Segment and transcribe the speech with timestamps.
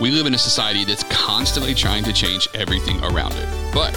[0.00, 3.72] We live in a society that's constantly trying to change everything around it.
[3.74, 3.94] But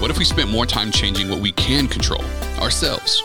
[0.00, 2.24] what if we spent more time changing what we can control
[2.58, 3.22] ourselves?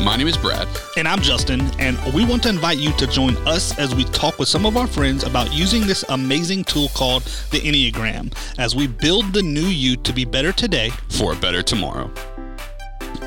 [0.00, 0.68] My name is Brad.
[0.96, 4.38] And I'm Justin, and we want to invite you to join us as we talk
[4.38, 8.86] with some of our friends about using this amazing tool called the Enneagram as we
[8.86, 12.12] build the new you to be better today for a better tomorrow.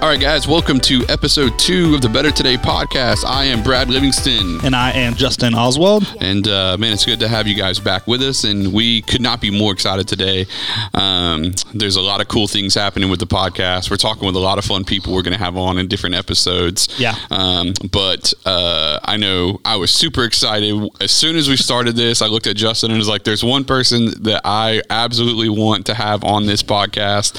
[0.01, 3.25] All right, guys, welcome to episode two of the Better Today podcast.
[3.25, 4.63] I am Brad Livingston.
[4.63, 6.15] And I am Justin Oswald.
[6.21, 8.45] And uh, man, it's good to have you guys back with us.
[8.45, 10.45] And we could not be more excited today.
[10.93, 13.91] Um, there's a lot of cool things happening with the podcast.
[13.91, 16.15] We're talking with a lot of fun people we're going to have on in different
[16.15, 16.87] episodes.
[16.97, 17.15] Yeah.
[17.29, 20.81] Um, but uh, I know I was super excited.
[21.01, 23.65] As soon as we started this, I looked at Justin and was like, there's one
[23.65, 27.37] person that I absolutely want to have on this podcast.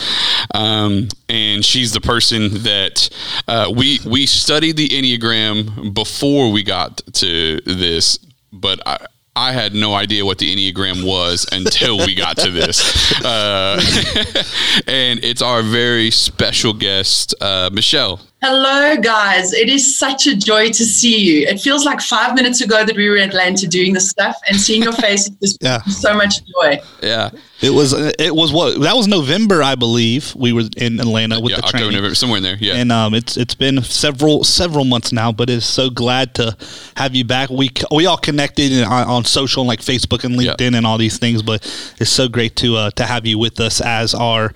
[0.55, 3.09] Um, and she's the person that
[3.47, 8.19] uh, we we studied the enneagram before we got to this,
[8.53, 8.99] but I.
[9.37, 12.81] I had no idea what the Enneagram was until we got to this.
[13.25, 13.81] Uh,
[14.87, 18.21] and it's our very special guest, uh, Michelle.
[18.43, 19.53] Hello, guys.
[19.53, 21.47] It is such a joy to see you.
[21.47, 24.59] It feels like five minutes ago that we were in Atlanta doing this stuff, and
[24.59, 25.83] seeing your face is yeah.
[25.83, 26.81] so much joy.
[27.03, 27.31] Yeah,
[27.63, 27.93] it was.
[27.93, 30.35] It was what that was November, I believe.
[30.35, 32.57] We were in Atlanta with yeah, the October, training, November, somewhere in there.
[32.59, 36.57] Yeah, and um, it's it's been several several months now, but it's so glad to
[36.97, 37.51] have you back.
[37.51, 40.77] We we all connected on, on social like Facebook and LinkedIn yeah.
[40.79, 41.63] and all these things, but
[42.01, 44.53] it's so great to uh, to have you with us as our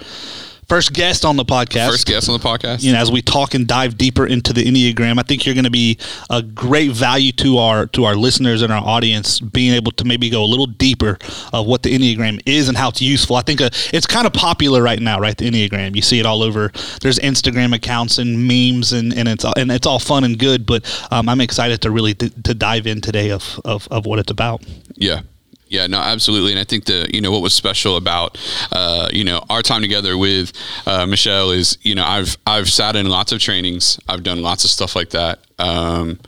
[0.75, 1.89] first guest on the podcast.
[1.89, 2.83] First guest on the podcast.
[2.83, 5.65] You know, as we talk and dive deeper into the Enneagram, I think you're going
[5.65, 5.99] to be
[6.31, 10.29] a great value to our to our listeners and our audience, being able to maybe
[10.31, 11.17] go a little deeper
[11.53, 13.37] of what the Enneagram is and how it's useful.
[13.37, 15.37] I think uh, it's kind of popular right now, right?
[15.37, 16.73] The Enneagram, you see it all over.
[17.01, 20.67] There's Instagram accounts and memes, and, and it's and it's all fun and good.
[20.67, 24.19] But um, I'm excited to really d- to dive in today of, of of what
[24.19, 24.65] it's about.
[24.97, 25.21] Yeah,
[25.69, 26.53] yeah, no, absolutely.
[26.53, 28.39] And I think the you know what was special about
[28.71, 30.53] uh, you know our time together with
[30.87, 34.65] uh, Michelle is you know I've I've sat in lots of trainings, I've done lots
[34.65, 36.21] of stuff like that, um,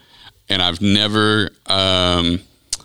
[0.49, 2.41] and I've never um,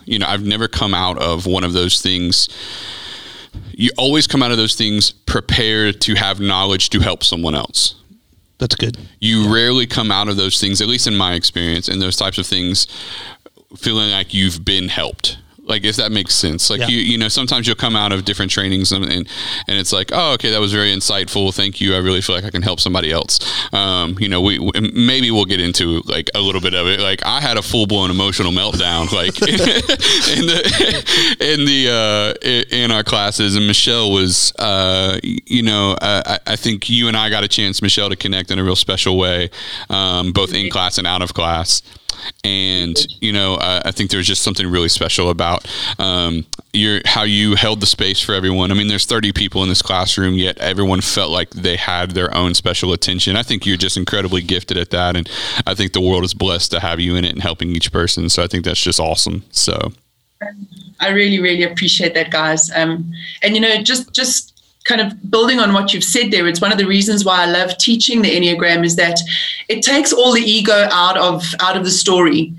[0.05, 2.49] you know I've never come out of one of those things.
[3.71, 7.95] You always come out of those things prepared to have knowledge to help someone else.
[8.59, 8.97] That's good.
[9.19, 9.53] You yeah.
[9.53, 12.45] rarely come out of those things, at least in my experience, and those types of
[12.45, 12.85] things,
[13.75, 15.37] feeling like you've been helped
[15.71, 16.69] like if that makes sense.
[16.69, 16.87] Like yeah.
[16.87, 19.27] you you know sometimes you'll come out of different trainings and, and,
[19.67, 21.55] and it's like oh okay that was very insightful.
[21.55, 21.95] Thank you.
[21.95, 23.39] I really feel like i can help somebody else.
[23.73, 26.99] Um, you know we, we, maybe we'll get into like a little bit of it.
[26.99, 33.03] Like i had a full-blown emotional meltdown like in the in the uh, in our
[33.03, 33.55] classes.
[33.55, 37.81] And michelle was uh, you know I, I think you and i got a chance
[37.81, 39.49] michelle to connect in a real special way
[39.89, 41.81] um, both in class and out of class
[42.43, 45.67] and you know I, I think there's just something really special about
[45.99, 48.71] um, your how you held the space for everyone.
[48.71, 52.33] I mean, there's 30 people in this classroom, yet everyone felt like they had their
[52.35, 53.35] own special attention.
[53.35, 55.29] I think you're just incredibly gifted at that, and
[55.65, 58.29] I think the world is blessed to have you in it and helping each person.
[58.29, 59.43] So I think that's just awesome.
[59.51, 59.91] So.
[60.99, 62.71] I really, really appreciate that, guys.
[62.75, 63.11] Um,
[63.41, 64.50] and you know, just just
[64.83, 67.45] kind of building on what you've said there, it's one of the reasons why I
[67.45, 69.19] love teaching the Enneagram is that
[69.67, 72.53] it takes all the ego out of out of the story.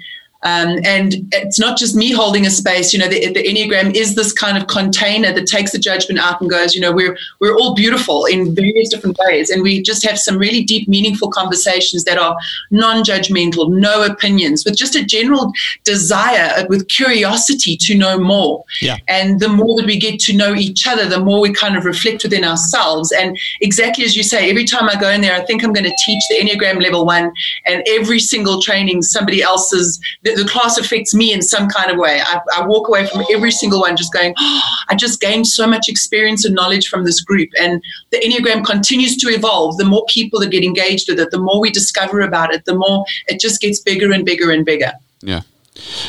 [0.44, 2.92] Um, and it's not just me holding a space.
[2.92, 6.40] You know, the, the, Enneagram is this kind of container that takes the judgment out
[6.40, 10.04] and goes, you know, we're we're all beautiful in various different ways, and we just
[10.04, 12.36] have some really deep, meaningful conversations that are
[12.72, 15.52] non-judgmental, no opinions, with just a general
[15.84, 18.64] desire, uh, with curiosity to know more.
[18.80, 18.96] Yeah.
[19.06, 21.84] And the more that we get to know each other, the more we kind of
[21.84, 23.12] reflect within ourselves.
[23.12, 25.84] And exactly as you say, every time I go in there, I think I'm going
[25.84, 27.32] to teach the Enneagram level one,
[27.64, 30.00] and every single training, somebody else's.
[30.22, 32.20] The, the, class affects me in some kind of way.
[32.22, 35.66] I, I walk away from every single one just going, oh, I just gained so
[35.66, 37.48] much experience and knowledge from this group.
[37.58, 39.76] And the Enneagram continues to evolve.
[39.78, 42.74] The more people that get engaged with it, the more we discover about it, the
[42.74, 44.92] more it just gets bigger and bigger and bigger.
[45.20, 45.42] Yeah.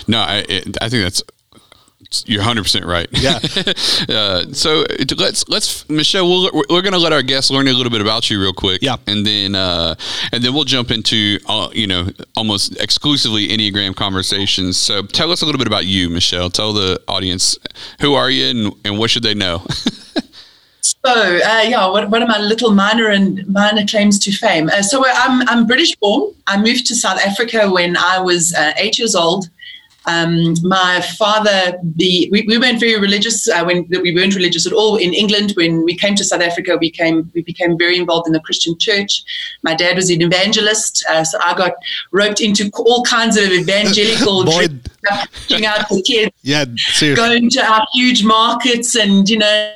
[0.07, 0.39] No, I,
[0.81, 1.23] I think that's
[2.27, 3.07] you're 100 percent right.
[3.11, 3.39] Yeah.
[4.09, 4.85] uh, so
[5.17, 6.27] let's let's Michelle.
[6.27, 8.81] We'll, we're going to let our guests learn a little bit about you real quick.
[8.81, 8.97] Yeah.
[9.07, 9.95] And then uh,
[10.31, 14.77] and then we'll jump into uh, you know almost exclusively Enneagram conversations.
[14.77, 16.49] So tell us a little bit about you, Michelle.
[16.49, 17.57] Tell the audience
[18.01, 19.65] who are you and, and what should they know.
[21.05, 24.69] So uh, yeah, what, what are my little minor and minor claims to fame?
[24.69, 26.33] Uh, so I'm I'm British born.
[26.47, 29.49] I moved to South Africa when I was uh, eight years old,
[30.05, 34.73] Um, my father, the we, we weren't very religious uh, when we weren't religious at
[34.73, 35.53] all in England.
[35.55, 38.77] When we came to South Africa, we came we became very involved in the Christian
[38.77, 39.23] church.
[39.61, 41.73] My dad was an evangelist, uh, so I got
[42.11, 44.43] roped into all kinds of evangelical
[45.49, 47.15] reaching out to kids, yeah, seriously.
[47.15, 49.73] going to our huge markets, and you know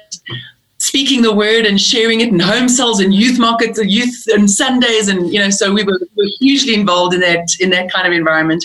[0.80, 4.50] speaking the word and sharing it in home cells and youth markets and youth and
[4.50, 7.92] Sundays and you know so we were, we were hugely involved in that in that
[7.92, 8.64] kind of environment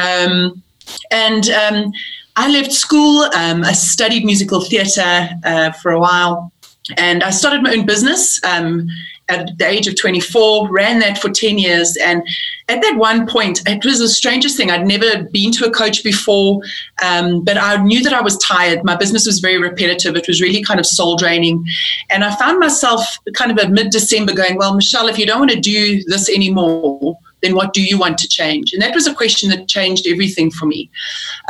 [0.00, 0.62] um,
[1.10, 1.92] and um,
[2.36, 6.52] I left school um, I studied musical theatre uh, for a while
[6.96, 8.88] and I started my own business um,
[9.28, 11.96] at the age of 24, ran that for 10 years.
[11.96, 12.22] And
[12.68, 14.70] at that one point, it was the strangest thing.
[14.70, 16.60] I'd never been to a coach before,
[17.02, 18.84] um, but I knew that I was tired.
[18.84, 20.16] My business was very repetitive.
[20.16, 21.64] It was really kind of soul draining.
[22.10, 25.40] And I found myself kind of at mid December going, Well, Michelle, if you don't
[25.40, 28.72] want to do this anymore, then what do you want to change?
[28.72, 30.90] And that was a question that changed everything for me.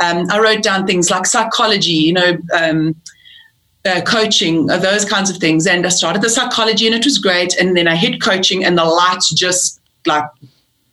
[0.03, 2.37] Um, I wrote down things like psychology, you know.
[2.53, 2.95] Um,
[3.85, 5.67] uh, coaching, uh, those kinds of things.
[5.67, 7.53] And I started the psychology and it was great.
[7.57, 10.23] And then I hit coaching and the lights just like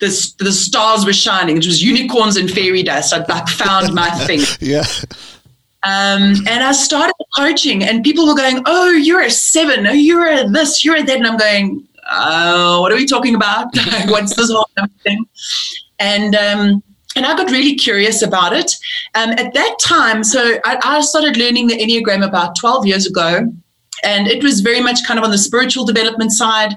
[0.00, 0.08] the,
[0.38, 1.56] the stars were shining.
[1.58, 3.12] It was unicorns and fairy dust.
[3.12, 4.40] I like found my thing.
[4.60, 4.84] yeah.
[5.82, 9.86] Um, and I started coaching and people were going, Oh, you're a seven.
[9.86, 11.16] Oh, you're a this, you're a that.
[11.16, 13.66] And I'm going, Oh, what are we talking about?
[14.06, 14.68] What's this whole
[15.02, 15.24] thing?
[15.98, 16.82] And, um,
[17.16, 18.74] and I got really curious about it.
[19.14, 23.52] Um, at that time, so I, I started learning the Enneagram about 12 years ago.
[24.02, 26.74] And it was very much kind of on the spiritual development side,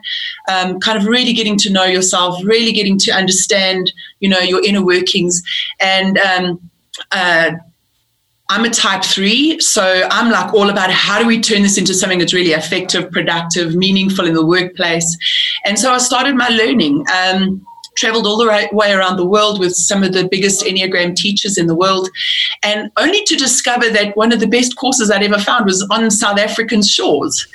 [0.50, 4.64] um, kind of really getting to know yourself, really getting to understand, you know, your
[4.66, 5.42] inner workings.
[5.80, 6.70] And um,
[7.12, 7.52] uh,
[8.50, 11.94] I'm a type three, so I'm like all about how do we turn this into
[11.94, 15.18] something that's really effective, productive, meaningful in the workplace.
[15.66, 17.06] And so I started my learning.
[17.16, 21.58] Um, traveled all the way around the world with some of the biggest Enneagram teachers
[21.58, 22.10] in the world,
[22.64, 26.10] and only to discover that one of the best courses I'd ever found was on
[26.10, 27.48] South African shores.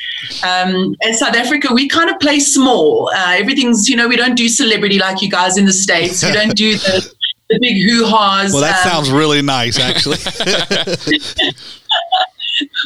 [0.45, 3.11] Um, in South Africa, we kind of play small.
[3.15, 6.25] Uh, everything's, you know, we don't do celebrity like you guys in the States.
[6.25, 7.15] We don't do the,
[7.49, 8.53] the big hoo ha's.
[8.53, 10.19] Well, that um, sounds really nice, actually.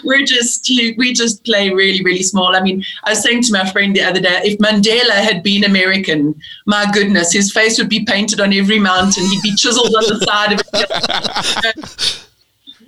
[0.05, 2.55] we're just we just play really really small.
[2.55, 5.65] I mean, I was saying to my friend the other day, if Mandela had been
[5.65, 6.35] American,
[6.67, 9.25] my goodness, his face would be painted on every mountain.
[9.27, 12.19] He'd be chiseled on the side of it.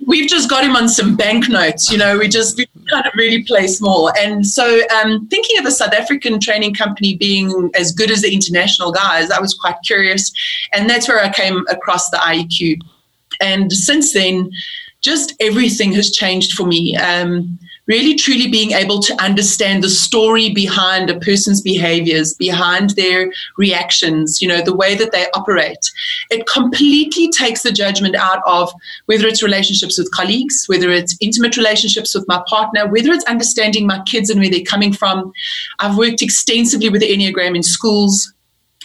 [0.05, 2.17] We've just got him on some banknotes, you know.
[2.17, 5.93] We just we kind of really play small, and so um, thinking of a South
[5.93, 10.31] African training company being as good as the international guys, I was quite curious,
[10.73, 12.79] and that's where I came across the IEQ.
[13.41, 14.51] And since then,
[15.05, 16.97] just everything has changed for me.
[16.97, 23.31] Um, really, truly being able to understand the story behind a person's behaviors, behind their
[23.57, 25.77] reactions, you know, the way that they operate.
[26.31, 28.71] It completely takes the judgment out of
[29.05, 33.85] whether it's relationships with colleagues, whether it's intimate relationships with my partner, whether it's understanding
[33.85, 35.31] my kids and where they're coming from.
[35.77, 38.33] I've worked extensively with the Enneagram in schools.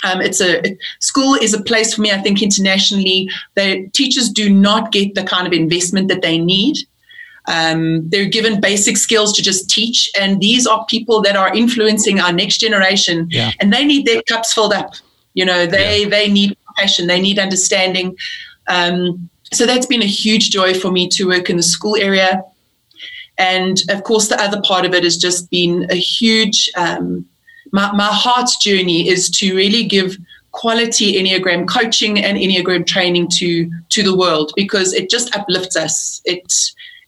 [0.04, 2.10] Um, it's a school is a place for me.
[2.10, 6.76] I think internationally, the teachers do not get the kind of investment that they need.
[7.46, 12.20] Um, they're given basic skills to just teach, and these are people that are influencing
[12.20, 13.50] our next generation, yeah.
[13.60, 14.92] and they need their cups filled up.
[15.34, 16.08] You know, they yeah.
[16.08, 18.16] they need passion, they need understanding.
[18.68, 22.42] Um, so that's been a huge joy for me to work in the school area,
[23.38, 27.26] and of course, the other part of it has just been a huge um,
[27.72, 30.16] my, my heart's journey is to really give
[30.52, 36.20] quality enneagram coaching and enneagram training to to the world because it just uplifts us.
[36.24, 36.52] It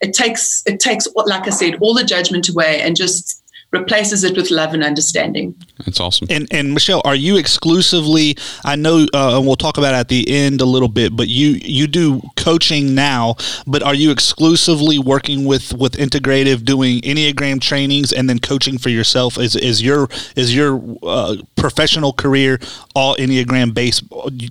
[0.03, 3.32] it takes it takes like i said all the judgment away and just
[3.73, 5.55] replaces it with love and understanding.
[5.85, 6.29] That's awesome.
[6.31, 8.37] And and Michelle, are you exclusively?
[8.64, 11.17] I know, uh, and we'll talk about at the end a little bit.
[11.17, 13.37] But you you do coaching now,
[13.67, 18.91] but are you exclusively working with with integrative, doing enneagram trainings, and then coaching for
[18.91, 19.38] yourself?
[19.38, 22.61] Is is your is your uh, professional career
[22.95, 24.05] all enneagram based?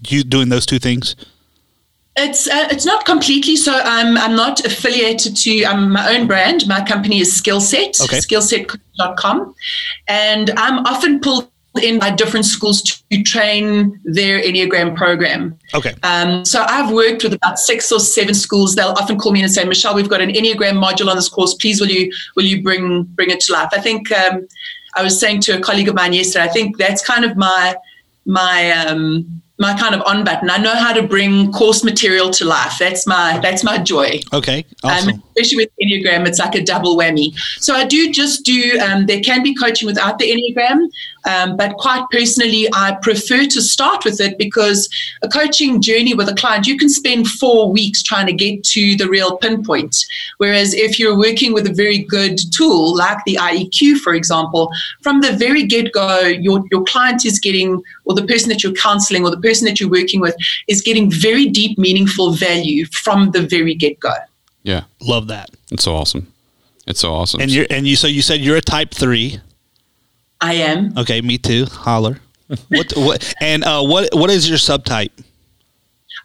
[0.08, 1.16] You doing those two things?
[2.18, 3.56] It's uh, it's not completely.
[3.56, 5.66] So I'm I'm not affiliated to.
[5.66, 6.68] I'm my own brand.
[6.68, 8.02] My company is Skillset.
[8.02, 8.18] Okay.
[8.18, 9.56] Skillset.com,
[10.08, 11.50] and I'm often pulled
[11.82, 15.58] in by different schools to train their Enneagram program.
[15.74, 15.96] Okay.
[16.04, 18.76] Um, so I've worked with about six or seven schools.
[18.76, 21.54] They'll often call me and say, Michelle, we've got an Enneagram module on this course.
[21.54, 23.70] Please, will you will you bring bring it to life?
[23.72, 24.48] I think um,
[24.96, 26.44] I was saying to a colleague of mine yesterday.
[26.44, 27.76] I think that's kind of my
[28.26, 30.50] my um, my kind of on button.
[30.50, 32.78] I know how to bring course material to life.
[32.80, 34.20] That's my that's my joy.
[34.34, 35.10] Okay, um, awesome.
[35.10, 37.38] Um, especially with Enneagram, it's like a double whammy.
[37.60, 38.80] So I do just do.
[38.80, 40.90] Um, there can be coaching without the Enneagram,
[41.30, 44.90] um, but quite personally, I prefer to start with it because
[45.22, 48.96] a coaching journey with a client, you can spend four weeks trying to get to
[48.96, 49.96] the real pinpoint.
[50.38, 55.22] Whereas if you're working with a very good tool like the IEQ, for example, from
[55.22, 59.24] the very get go, your your client is getting, or the person that you're counseling,
[59.24, 60.36] or the person that you're working with
[60.68, 64.14] is getting very deep, meaningful value from the very get go.
[64.64, 65.50] Yeah, love that.
[65.72, 66.32] It's so awesome.
[66.88, 67.42] It's so awesome.
[67.42, 69.40] And you're and you so you said you're a type three.
[70.40, 70.98] I am.
[70.98, 71.66] Okay, me too.
[71.66, 72.20] Holler.
[72.70, 75.12] what what and uh, what what is your subtype?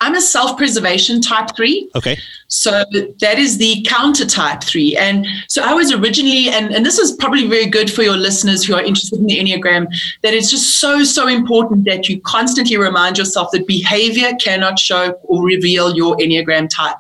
[0.01, 1.91] I'm a self-preservation type three.
[1.95, 2.19] Okay.
[2.49, 2.85] So
[3.21, 4.97] that is the counter type three.
[4.97, 8.65] And so I was originally, and, and this is probably very good for your listeners
[8.65, 9.87] who are interested in the Enneagram,
[10.23, 15.13] that it's just so, so important that you constantly remind yourself that behavior cannot show
[15.25, 16.97] or reveal your Enneagram type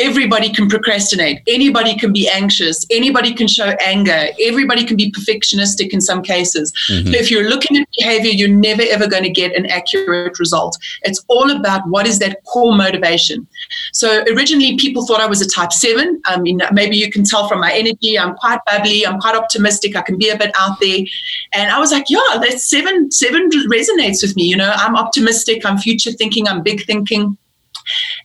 [0.00, 1.42] everybody can procrastinate.
[1.46, 2.84] Anybody can be anxious.
[2.90, 4.28] Anybody can show anger.
[4.42, 6.72] Everybody can be perfectionistic in some cases.
[6.88, 7.12] Mm-hmm.
[7.12, 10.76] so if you're looking at behavior you're never ever going to get an accurate result.
[11.02, 13.46] It's all about what is that core motivation.
[13.92, 17.48] So originally people thought i was a type 7 i mean maybe you can tell
[17.48, 20.80] from my energy i'm quite bubbly i'm quite optimistic i can be a bit out
[20.80, 21.00] there.
[21.52, 24.72] And i was like yeah that 7 7 resonates with me you know?
[24.76, 27.36] I'm optimistic i'm future thinking i'm big thinking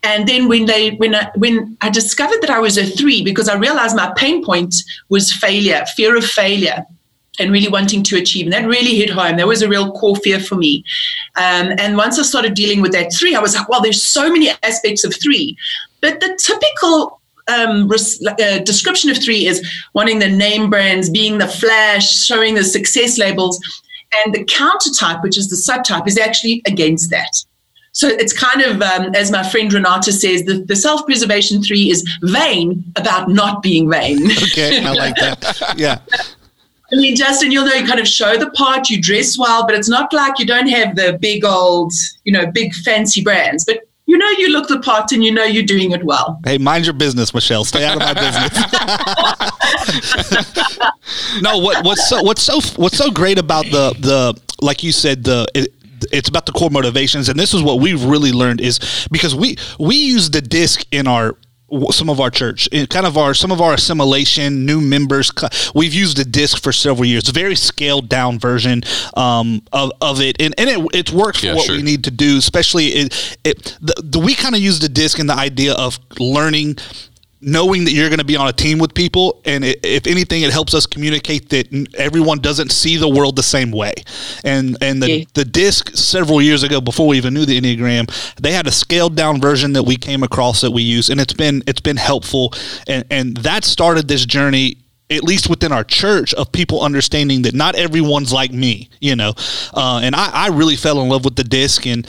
[0.04, 3.50] and then when they when I, when I discovered that I was a three because
[3.50, 4.76] I realized my pain point
[5.10, 6.86] was failure, fear of failure,
[7.40, 8.46] and really wanting to achieve.
[8.46, 9.38] And that really hit home.
[9.38, 10.84] That was a real core fear for me.
[11.36, 14.32] Um, and once I started dealing with that three, I was like, well, there's so
[14.32, 15.58] many aspects of three,
[16.02, 21.48] but the typical um, uh, description of three is wanting the name brands, being the
[21.48, 23.60] flash, showing the success labels.
[24.24, 27.32] And the counter type, which is the subtype, is actually against that.
[27.96, 31.90] So it's kind of, um, as my friend Renata says, the, the self preservation three
[31.90, 34.30] is vain about not being vain.
[34.32, 35.74] okay, I like that.
[35.78, 36.00] Yeah.
[36.92, 39.76] I mean, Justin, you'll know you kind of show the part, you dress well, but
[39.76, 41.94] it's not like you don't have the big old,
[42.26, 43.64] you know, big fancy brands.
[43.64, 46.42] But you know you look the part and you know you're doing it well.
[46.44, 47.64] Hey, mind your business, Michelle.
[47.64, 48.52] Stay out of my business.
[51.42, 55.24] no, what what's so what's so what's so great about the the like you said
[55.24, 55.48] the
[56.12, 59.58] it's about the core motivations and this is what we've really learned is because we
[59.80, 61.38] we use the disc in our
[61.90, 65.32] some of our church kind of our some of our assimilation new members
[65.74, 68.84] we've used the disc for several years a very scaled down version
[69.18, 71.76] um, of, of it and, and it, it works for yeah, what sure.
[71.76, 75.18] we need to do especially it, it the, the we kind of use the disc
[75.20, 76.78] in the idea of learning
[77.46, 80.42] knowing that you're going to be on a team with people and it, if anything
[80.42, 83.94] it helps us communicate that everyone doesn't see the world the same way.
[84.44, 85.26] And and the, yeah.
[85.36, 88.12] the disc several years ago before we even knew the enneagram
[88.42, 91.34] they had a scaled down version that we came across that we use and it's
[91.34, 92.52] been it's been helpful.
[92.88, 94.78] And and that started this journey
[95.12, 99.34] at least within our church of people understanding that not everyone's like me you know?
[99.74, 102.08] Uh, and I, I really fell in love with the disc and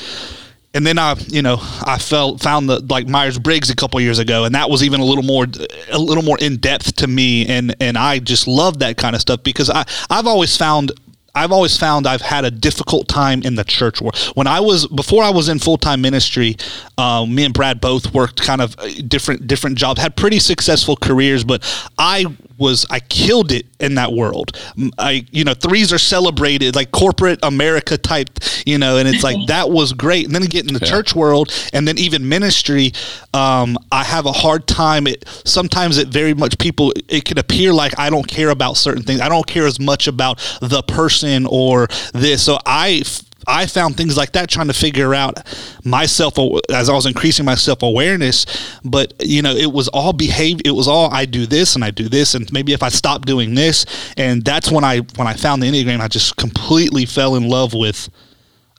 [0.76, 4.18] and then I, you know, I felt found the like Myers Briggs a couple years
[4.18, 5.46] ago, and that was even a little more,
[5.90, 9.22] a little more in depth to me, and and I just love that kind of
[9.22, 10.92] stuff because I I've always found
[11.34, 14.18] I've always found I've had a difficult time in the church world.
[14.34, 16.56] When I was before I was in full time ministry,
[16.98, 20.96] uh, me and Brad both worked kind of uh, different different jobs, had pretty successful
[20.96, 21.64] careers, but
[21.96, 22.26] I
[22.58, 24.58] was I killed it in that world.
[24.98, 28.30] I you know threes are celebrated like corporate America type,
[28.64, 30.26] you know, and it's like that was great.
[30.26, 30.90] And then get in the yeah.
[30.90, 32.92] church world, and then even ministry,
[33.34, 35.06] um, I have a hard time.
[35.06, 39.02] It sometimes it very much people it can appear like I don't care about certain
[39.02, 39.20] things.
[39.20, 42.44] I don't care as much about the person or this.
[42.44, 43.02] So I
[43.46, 45.38] I found things like that trying to figure out
[45.84, 46.34] myself
[46.70, 48.46] as I was increasing my self awareness.
[48.84, 50.62] But you know, it was all behavior.
[50.64, 53.24] It was all I do this and I do this, and maybe if I stop
[53.26, 53.86] doing this,
[54.16, 57.74] and that's when I when I found the enneagram, I just completely fell in love
[57.74, 58.08] with.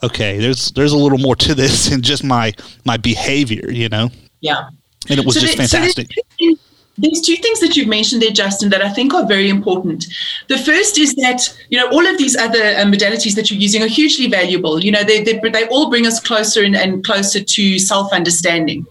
[0.04, 2.54] Okay, there's there's a little more to this than just my
[2.86, 4.10] my behavior, you know.
[4.42, 4.70] Yeah.
[5.10, 6.12] And it was so just fantastic.
[6.40, 6.56] So
[6.98, 10.06] there's two things that you've mentioned there, Justin, that I think are very important.
[10.48, 13.84] The first is that, you know, all of these other um, modalities that you're using
[13.84, 14.84] are hugely valuable.
[14.84, 18.86] You know, they, they, they all bring us closer and, and closer to self understanding.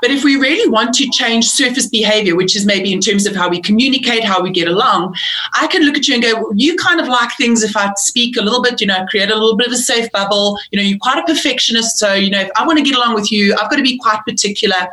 [0.00, 3.36] But if we really want to change surface behavior, which is maybe in terms of
[3.36, 5.14] how we communicate, how we get along,
[5.54, 7.92] I can look at you and go, well, you kind of like things if I
[7.96, 10.58] speak a little bit, you know, create a little bit of a safe bubble.
[10.72, 11.98] You know, you're quite a perfectionist.
[11.98, 13.98] So, you know, if I want to get along with you, I've got to be
[13.98, 14.88] quite particular.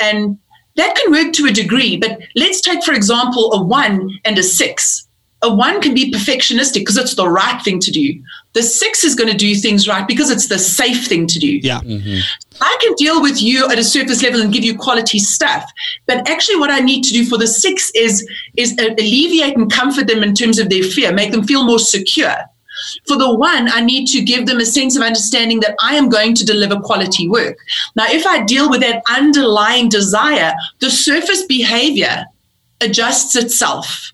[0.00, 0.38] And
[0.78, 4.42] that can work to a degree, but let's take, for example, a one and a
[4.42, 5.06] six.
[5.42, 8.20] a one can be perfectionistic because it's the right thing to do.
[8.54, 11.58] The six is going to do things right because it's the safe thing to do.
[11.58, 11.80] Yeah.
[11.80, 12.18] Mm-hmm.
[12.60, 15.70] I can deal with you at a surface level and give you quality stuff.
[16.06, 20.08] But actually, what I need to do for the six is, is alleviate and comfort
[20.08, 22.34] them in terms of their fear, make them feel more secure.
[23.06, 26.08] For the one, I need to give them a sense of understanding that I am
[26.08, 27.58] going to deliver quality work.
[27.96, 32.24] Now, if I deal with that underlying desire, the surface behavior
[32.80, 34.12] adjusts itself.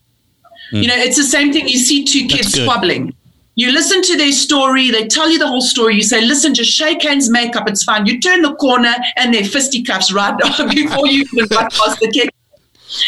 [0.73, 0.83] Mm.
[0.83, 3.15] You know, it's the same thing you see two kids squabbling.
[3.57, 5.95] You listen to their story, they tell you the whole story.
[5.95, 8.05] You say, listen, just shake hands, make up, it's fine.
[8.05, 10.37] You turn the corner and they're fisticuffs right
[10.75, 12.31] before you even run past the kid.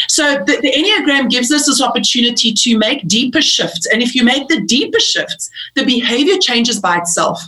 [0.07, 3.85] So the, the, Enneagram gives us this opportunity to make deeper shifts.
[3.87, 7.41] And if you make the deeper shifts, the behavior changes by itself.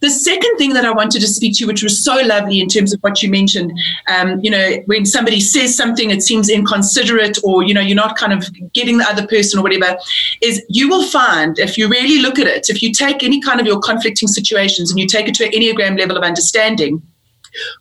[0.00, 2.94] The second thing that I wanted to speak to, which was so lovely in terms
[2.94, 3.72] of what you mentioned,
[4.08, 8.16] um, you know, when somebody says something, it seems inconsiderate, or you know, you're not
[8.16, 9.98] kind of getting the other person or whatever,
[10.40, 13.60] is you will find if you really look at it, if you take any kind
[13.60, 17.02] of your conflicting situations and you take it to an Enneagram level of understanding,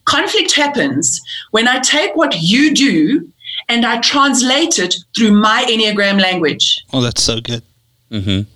[0.06, 1.22] conflict happens
[1.52, 3.32] when I take what you do
[3.70, 6.86] and I translate it through my Enneagram language.
[6.94, 7.64] Oh, that's so good.
[8.12, 8.50] Mm-hmm.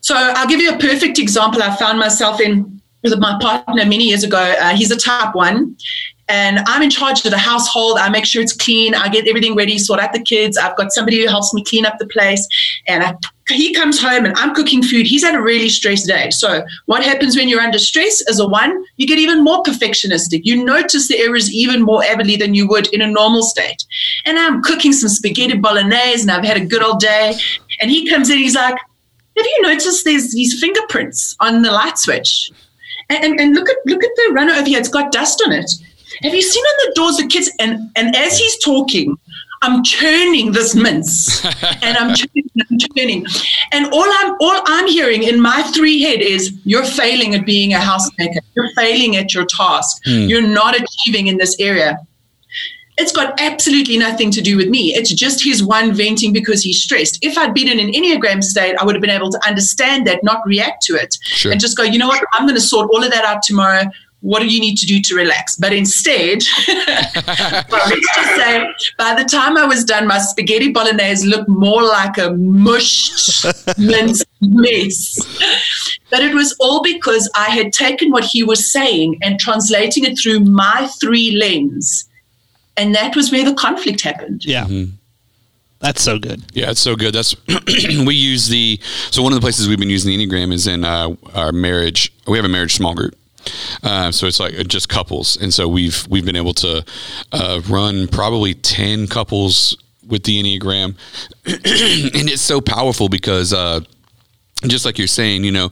[0.00, 1.62] So I'll give you a perfect example.
[1.62, 4.38] I found myself in with my partner many years ago.
[4.38, 5.76] Uh, he's a type one,
[6.28, 7.98] and I'm in charge of the household.
[7.98, 8.94] I make sure it's clean.
[8.94, 10.56] I get everything ready, sort out the kids.
[10.58, 12.46] I've got somebody who helps me clean up the place.
[12.88, 13.14] And I,
[13.48, 15.06] he comes home and I'm cooking food.
[15.06, 16.30] He's had a really stressed day.
[16.30, 18.84] So, what happens when you're under stress as a one?
[18.96, 20.40] You get even more perfectionistic.
[20.42, 23.84] You notice the errors even more avidly than you would in a normal state.
[24.24, 27.34] And I'm cooking some spaghetti bolognese and I've had a good old day.
[27.80, 28.76] And he comes in, he's like,
[29.36, 32.50] have you noticed there's these fingerprints on the light switch?
[33.10, 34.80] And, and, and look at look at the runner over here.
[34.80, 35.70] It's got dust on it.
[36.22, 37.50] Have you seen on the doors the kids?
[37.60, 39.18] And and as he's talking,
[39.62, 41.44] I'm churning this mince,
[41.82, 43.26] and I'm churning, I'm churning,
[43.72, 47.72] and all I'm all I'm hearing in my three head is you're failing at being
[47.72, 48.40] a housemaker.
[48.54, 50.02] You're failing at your task.
[50.04, 50.28] Mm.
[50.28, 51.98] You're not achieving in this area.
[52.98, 54.94] It's got absolutely nothing to do with me.
[54.94, 57.18] It's just his one venting because he's stressed.
[57.20, 60.24] If I'd been in an Enneagram state, I would have been able to understand that,
[60.24, 61.52] not react to it, sure.
[61.52, 63.82] and just go, you know what, I'm going to sort all of that out tomorrow.
[64.26, 65.56] What do you need to do to relax?
[65.56, 68.66] But instead, let's just say,
[68.98, 73.44] by the time I was done, my spaghetti bolognese looked more like a mushed
[73.78, 75.18] minced mess.
[76.10, 80.18] But it was all because I had taken what he was saying and translating it
[80.18, 82.08] through my three lens
[82.76, 84.44] and that was where the conflict happened.
[84.44, 84.64] Yeah.
[84.64, 84.92] Mm-hmm.
[85.78, 86.42] That's so good.
[86.52, 87.14] Yeah, it's so good.
[87.14, 87.36] That's
[87.68, 90.84] we use the so one of the places we've been using the enneagram is in
[90.84, 92.12] uh, our marriage.
[92.26, 93.14] We have a marriage small group.
[93.82, 96.84] Uh, so it's like just couples, and so we've we've been able to
[97.32, 100.96] uh, run probably ten couples with the enneagram,
[101.46, 103.80] and it's so powerful because uh,
[104.64, 105.70] just like you're saying, you know,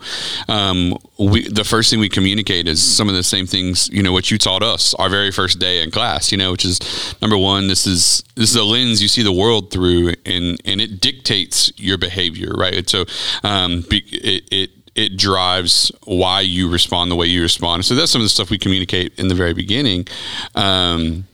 [0.49, 4.13] um, we the first thing we communicate is some of the same things, you know,
[4.13, 6.81] what you taught us our very first day in class, you know, which is
[7.23, 10.81] number one, this is this is a lens you see the world through, and and
[10.81, 12.89] it dictates your behavior, right?
[12.89, 13.07] So,
[13.43, 17.85] um, it, it it drives why you respond the way you respond.
[17.85, 20.07] So that's some of the stuff we communicate in the very beginning.
[20.55, 21.27] Um,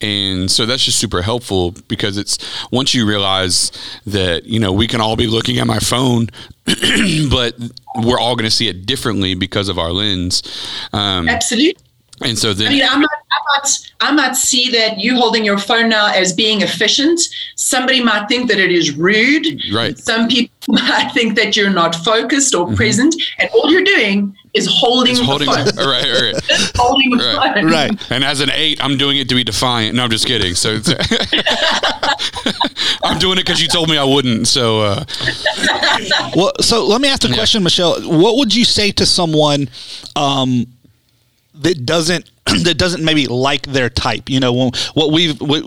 [0.00, 2.38] and so that's just super helpful because it's
[2.70, 3.72] once you realize
[4.06, 6.28] that you know we can all be looking at my phone
[7.30, 7.56] but
[8.04, 10.42] we're all going to see it differently because of our lens
[10.92, 11.76] um, absolutely
[12.22, 15.44] and so then, I mean, I might, I might, I might see that you holding
[15.44, 17.20] your phone now as being efficient.
[17.56, 19.62] Somebody might think that it is rude.
[19.72, 19.98] Right.
[19.98, 22.76] Some people might think that you're not focused or mm-hmm.
[22.76, 25.86] present, and all you're doing is holding it's holding, the phone.
[25.88, 26.72] Right, right.
[26.76, 27.54] holding the right.
[27.54, 27.66] phone.
[27.66, 28.10] Right.
[28.10, 29.94] And as an eight, I'm doing it to be defiant.
[29.96, 30.54] No, I'm just kidding.
[30.54, 30.78] So
[33.04, 34.48] I'm doing it because you told me I wouldn't.
[34.48, 35.04] So, uh.
[36.36, 37.64] well, so let me ask a question, yeah.
[37.64, 38.00] Michelle.
[38.02, 39.68] What would you say to someone
[40.16, 40.66] um,
[41.62, 42.30] that doesn't
[42.64, 44.28] that doesn't maybe like their type.
[44.30, 45.64] You know, what we've what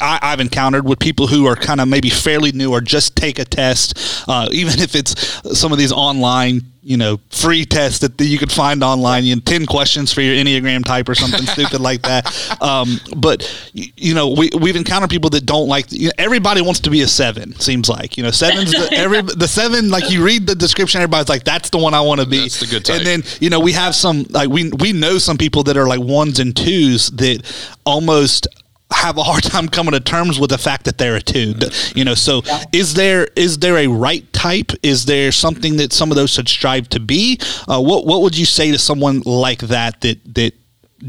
[0.00, 3.38] I, have encountered with people who are kind of maybe fairly new or just take
[3.38, 8.24] a test, uh, even if it's some of these online you know, free test that
[8.24, 9.24] you could find online.
[9.24, 12.24] You know, ten questions for your Enneagram type or something stupid like that.
[12.60, 13.44] Um, but
[13.74, 15.90] you know, we we've encountered people that don't like.
[15.90, 17.54] You know, everybody wants to be a seven.
[17.56, 18.70] Seems like you know, sevens.
[18.70, 22.00] The, every the seven like you read the description, everybody's like, that's the one I
[22.00, 22.40] want to be.
[22.40, 22.98] That's the good type.
[22.98, 25.86] And then you know, we have some like we we know some people that are
[25.86, 27.42] like ones and twos that
[27.84, 28.46] almost
[28.92, 31.54] have a hard time coming to terms with the fact that they're a two.
[31.94, 32.64] You know, so yeah.
[32.72, 34.72] is there is there a right type?
[34.82, 37.38] Is there something that some of those should strive to be?
[37.68, 40.54] Uh, what what would you say to someone like that that that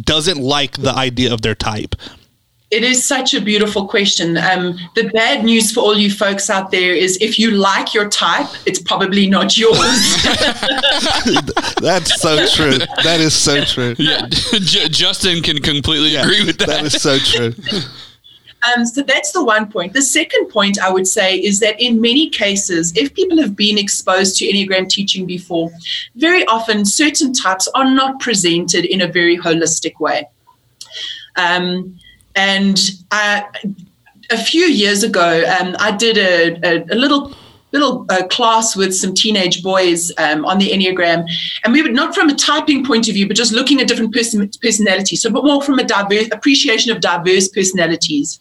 [0.02, 1.96] doesn't like the idea of their type?
[2.76, 4.38] It is such a beautiful question.
[4.38, 8.10] Um, the bad news for all you folks out there is if you like your
[8.10, 9.78] type, it's probably not yours.
[11.82, 12.80] That's so true.
[13.04, 13.96] That is so true.
[13.98, 16.68] Yeah, Justin can completely yeah, agree with that.
[16.68, 17.54] That is so true.
[18.76, 19.94] Um, so that's the one point.
[19.94, 23.78] The second point I would say is that in many cases, if people have been
[23.78, 25.70] exposed to Enneagram teaching before,
[26.16, 30.28] very often certain types are not presented in a very holistic way.
[31.36, 32.00] Um,
[32.36, 32.80] and
[33.12, 33.46] I,
[34.30, 37.34] a few years ago, um, I did a, a, a little
[37.72, 41.26] little uh, class with some teenage boys um, on the Enneagram.
[41.64, 44.14] And we were not from a typing point of view, but just looking at different
[44.14, 45.22] person- personalities.
[45.22, 48.40] So, but more from a diverse appreciation of diverse personalities.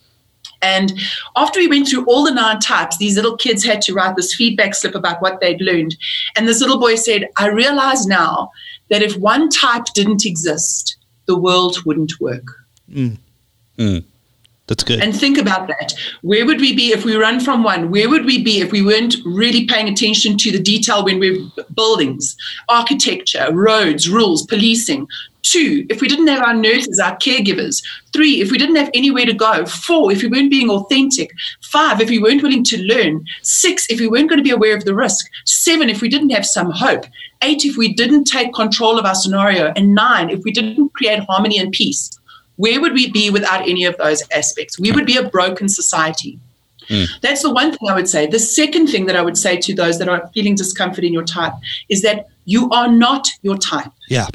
[0.63, 0.93] And
[1.37, 4.35] after we went through all the nine types, these little kids had to write this
[4.35, 5.97] feedback slip about what they'd learned.
[6.37, 8.51] And this little boy said, I realize now
[8.89, 12.47] that if one type didn't exist, the world wouldn't work.
[12.91, 13.19] Mm.
[13.79, 14.05] Mm.
[14.67, 15.03] That's good.
[15.03, 15.93] And think about that.
[16.23, 17.91] Where would we be if we run from one?
[17.91, 21.39] Where would we be if we weren't really paying attention to the detail when we're
[21.75, 22.35] buildings,
[22.71, 25.07] architecture, roads, rules, policing?
[25.43, 27.85] Two, if we didn't have our nurses, our caregivers.
[28.15, 29.67] Three, if we didn't have anywhere to go.
[29.67, 31.31] Four, if we weren't being authentic.
[31.61, 33.27] Five, if we weren't willing to learn.
[33.43, 35.27] Six, if we weren't going to be aware of the risk.
[35.45, 37.05] Seven, if we didn't have some hope.
[37.43, 39.75] Eight, if we didn't take control of our scenario.
[39.77, 42.11] And nine, if we didn't create harmony and peace.
[42.57, 44.79] Where would we be without any of those aspects?
[44.79, 46.39] We would be a broken society.
[46.89, 47.07] Mm.
[47.21, 48.27] That's the one thing I would say.
[48.27, 51.25] The second thing that I would say to those that are feeling discomfort in your
[51.25, 51.55] type
[51.89, 53.91] is that you are not your type.
[54.09, 54.27] Yeah.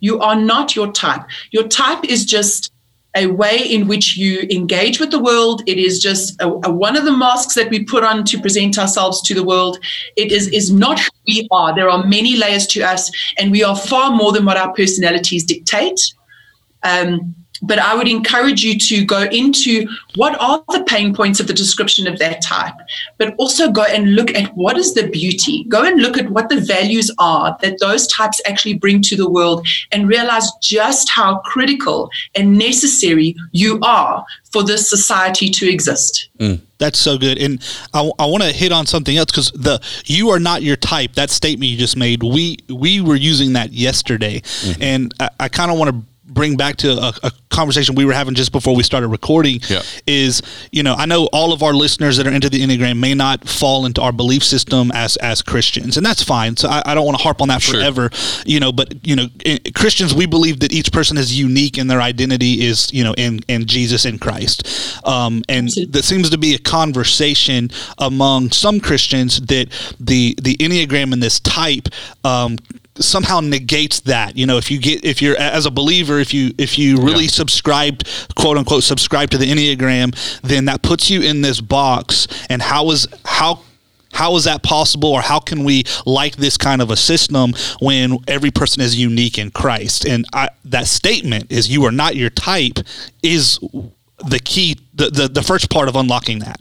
[0.00, 1.22] You are not your type.
[1.50, 2.72] Your type is just
[3.14, 5.62] a way in which you engage with the world.
[5.66, 8.78] It is just a, a, one of the masks that we put on to present
[8.78, 9.78] ourselves to the world.
[10.16, 11.74] It is, is not who we are.
[11.74, 15.44] There are many layers to us, and we are far more than what our personalities
[15.44, 16.00] dictate.
[16.82, 21.46] Um, but I would encourage you to go into what are the pain points of
[21.46, 22.74] the description of that type,
[23.18, 25.64] but also go and look at what is the beauty.
[25.68, 29.30] Go and look at what the values are that those types actually bring to the
[29.30, 36.28] world and realize just how critical and necessary you are for this society to exist.
[36.38, 36.60] Mm.
[36.78, 37.62] That's so good, and
[37.94, 41.12] I, I want to hit on something else because the "you are not your type"
[41.12, 42.24] that statement you just made.
[42.24, 44.82] We we were using that yesterday, mm-hmm.
[44.82, 48.14] and I, I kind of want to bring back to a, a, conversation we were
[48.14, 49.82] having just before we started recording yeah.
[50.06, 50.40] is
[50.70, 53.46] you know I know all of our listeners that are into the Enneagram may not
[53.46, 57.04] fall into our belief system as as Christians and that's fine so I, I don't
[57.04, 57.78] want to harp on that sure.
[57.78, 58.08] forever
[58.46, 59.26] you know but you know
[59.74, 63.40] Christians we believe that each person is unique and their identity is you know in
[63.48, 69.40] in Jesus in Christ um, and that seems to be a conversation among some Christians
[69.42, 69.68] that
[70.00, 71.88] the the Enneagram and this type
[72.24, 72.56] um,
[72.96, 74.36] somehow negates that.
[74.36, 77.24] You know, if you get if you're as a believer, if you if you really
[77.24, 77.30] yeah.
[77.30, 82.26] subscribed quote unquote subscribe to the Enneagram, then that puts you in this box.
[82.48, 83.60] And how is how
[84.12, 88.18] how is that possible or how can we like this kind of a system when
[88.28, 92.30] every person is unique in christ and I, that statement is you are not your
[92.30, 92.78] type
[93.22, 93.58] is
[94.18, 96.60] the key the, the, the first part of unlocking that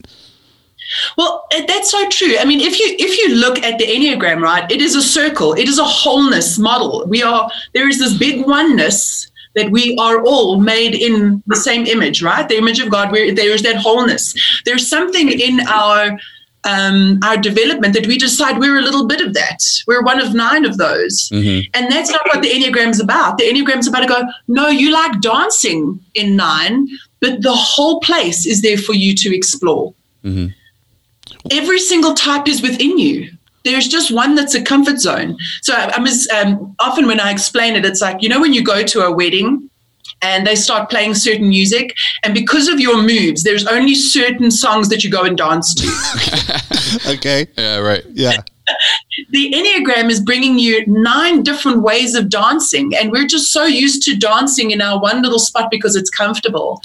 [1.17, 2.37] well, that's so true.
[2.39, 5.53] I mean, if you if you look at the Enneagram, right, it is a circle.
[5.53, 7.05] It is a wholeness model.
[7.07, 11.85] We are there is this big oneness that we are all made in the same
[11.85, 12.47] image, right?
[12.47, 13.11] The image of God.
[13.11, 14.61] Where there is that wholeness.
[14.65, 16.17] There's something in our
[16.63, 19.59] um, our development that we decide we're a little bit of that.
[19.87, 21.29] We're one of nine of those.
[21.29, 21.69] Mm-hmm.
[21.73, 23.39] And that's not what the Enneagram's about.
[23.39, 26.87] The Enneagram's about to go, no, you like dancing in nine,
[27.19, 29.93] but the whole place is there for you to explore.
[30.23, 30.53] Mm-hmm
[31.51, 33.31] every single type is within you.
[33.63, 35.37] There's just one that's a comfort zone.
[35.61, 38.63] So I'm as um, often when I explain it, it's like you know when you
[38.63, 39.69] go to a wedding
[40.23, 44.89] and they start playing certain music, and because of your moves, there's only certain songs
[44.89, 47.09] that you go and dance to.
[47.11, 47.47] okay.
[47.57, 47.77] Yeah.
[47.77, 48.03] Right.
[48.13, 48.41] Yeah.
[49.29, 54.03] the Enneagram is bringing you nine different ways of dancing, and we're just so used
[54.03, 56.81] to dancing in our one little spot because it's comfortable.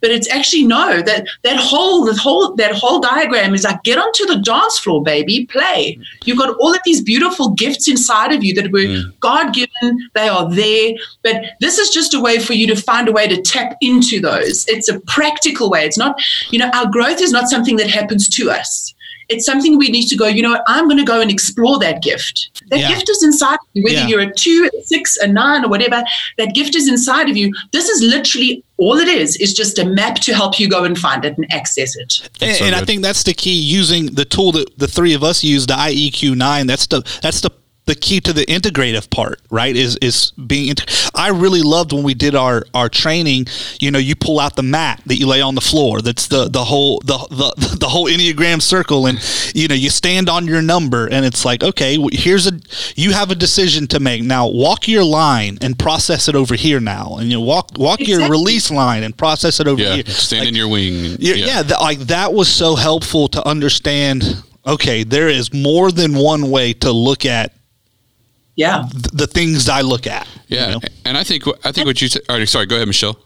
[0.00, 3.98] But it's actually no that that whole that whole that whole diagram is like get
[3.98, 5.98] onto the dance floor baby play.
[6.24, 9.20] You've got all of these beautiful gifts inside of you that were mm.
[9.20, 10.94] god given they are there.
[11.22, 14.20] But this is just a way for you to find a way to tap into
[14.20, 14.66] those.
[14.68, 15.84] It's a practical way.
[15.84, 16.18] It's not
[16.50, 18.94] you know our growth is not something that happens to us
[19.30, 22.02] it's something we need to go, you know I'm going to go and explore that
[22.02, 22.62] gift.
[22.68, 22.88] That yeah.
[22.88, 24.06] gift is inside you, whether yeah.
[24.06, 26.02] you're a two, a six, a nine, or whatever,
[26.38, 27.52] that gift is inside of you.
[27.72, 30.98] This is literally all it is, is just a map to help you go and
[30.98, 32.28] find it and access it.
[32.40, 35.22] And, so and I think that's the key using the tool that the three of
[35.22, 36.66] us use, the IEQ 9.
[36.66, 37.50] That's the, that's the
[37.86, 39.74] the key to the integrative part, right?
[39.74, 40.74] Is is being.
[41.14, 43.46] I really loved when we did our our training.
[43.80, 46.00] You know, you pull out the mat that you lay on the floor.
[46.00, 49.18] That's the the whole the the the whole enneagram circle, and
[49.54, 52.52] you know you stand on your number, and it's like, okay, here's a
[52.94, 54.48] you have a decision to make now.
[54.48, 58.22] Walk your line and process it over here now, and you walk walk exactly.
[58.22, 60.04] your release line and process it over yeah, here.
[60.06, 61.16] Stand like, in your wing.
[61.18, 64.44] Yeah, yeah the, like that was so helpful to understand.
[64.66, 67.54] Okay, there is more than one way to look at
[68.60, 68.84] yeah
[69.22, 70.26] the things I look at.
[70.48, 70.80] Yeah, you know?
[71.06, 72.22] and I think I think what you said.
[72.48, 73.18] sorry, go ahead, Michelle.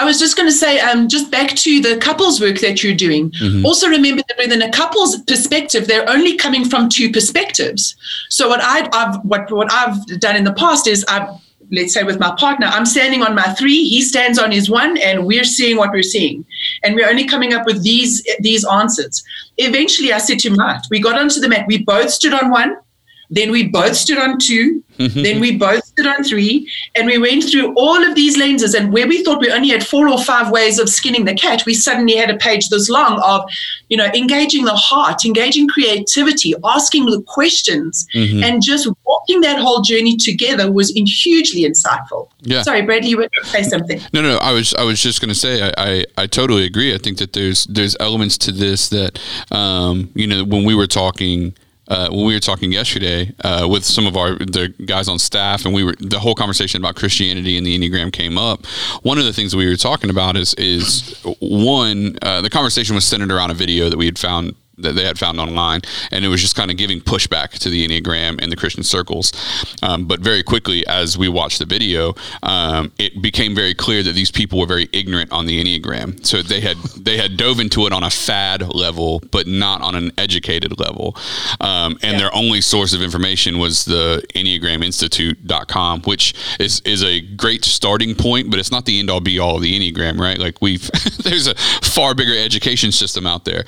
[0.00, 2.94] I was just going to say, um, just back to the couples work that you're
[2.94, 3.32] doing.
[3.32, 3.66] Mm-hmm.
[3.66, 7.96] Also, remember that within a couple's perspective, they're only coming from two perspectives.
[8.28, 11.28] So, what I, have what what I've done in the past is I've
[11.70, 14.96] let's say with my partner, I'm standing on my three, he stands on his one,
[14.98, 16.46] and we're seeing what we're seeing,
[16.82, 19.22] and we're only coming up with these these answers.
[19.58, 22.50] Eventually, I said to him, right, we got onto the mat, we both stood on
[22.50, 22.76] one,
[23.30, 24.82] then we both stood on two.
[24.98, 26.68] then we both stood on three.
[26.96, 28.74] And we went through all of these lenses.
[28.74, 31.64] And where we thought we only had four or five ways of skinning the cat,
[31.66, 33.48] we suddenly had a page this long of,
[33.88, 38.42] you know, engaging the heart, engaging creativity, asking the questions, mm-hmm.
[38.42, 42.28] and just walking that whole journey together was in hugely insightful.
[42.40, 42.62] Yeah.
[42.62, 44.00] Sorry, Bradley, you were to say something.
[44.12, 46.94] No, no, I was I was just going to say I, I, I totally agree.
[46.94, 49.20] I think that there's there's elements to this that
[49.52, 51.54] um, you know when we were talking
[51.88, 55.64] uh, when we were talking yesterday uh, with some of our the guys on staff,
[55.64, 58.66] and we were the whole conversation about Christianity and the Enneagram came up.
[59.02, 63.04] One of the things we were talking about is is one uh, the conversation was
[63.04, 66.28] centered around a video that we had found that they had found online, and it
[66.28, 69.32] was just kind of giving pushback to the Enneagram in the Christian circles.
[69.82, 74.12] Um, but very quickly, as we watched the video, um, it became very clear that
[74.12, 76.24] these people were very ignorant on the Enneagram.
[76.24, 79.94] So they had they had dove into it on a fad level, but not on
[79.94, 81.16] an educated level.
[81.60, 82.18] Um, and yeah.
[82.18, 88.50] their only source of information was the EnneagramInstitute.com, which is is a great starting point,
[88.50, 90.38] but it's not the end all be all of the Enneagram, right?
[90.38, 90.90] Like we've
[91.22, 93.64] there's a far bigger education system out there.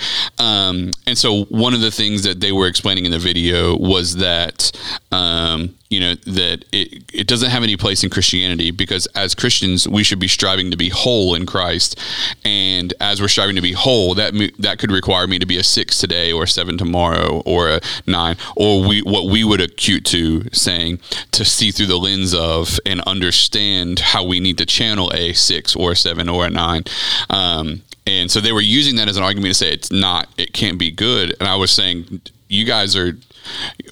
[1.11, 4.71] And so one of the things that they were explaining in the video was that
[5.11, 9.89] um, you know that it, it doesn't have any place in christianity because as christians
[9.89, 11.99] we should be striving to be whole in christ.
[12.45, 15.65] And as we're striving to be whole that that could require me to be a
[15.65, 20.05] six today or a seven tomorrow or a nine or we what we would acute
[20.07, 21.01] to saying
[21.33, 25.75] to see through the lens of and understand how we need to channel a six
[25.75, 26.85] or a seven or a nine.
[27.29, 30.53] Um, and so they were using that as an argument to say it's not, it
[30.53, 31.35] can't be good.
[31.39, 33.17] And I was saying, you guys are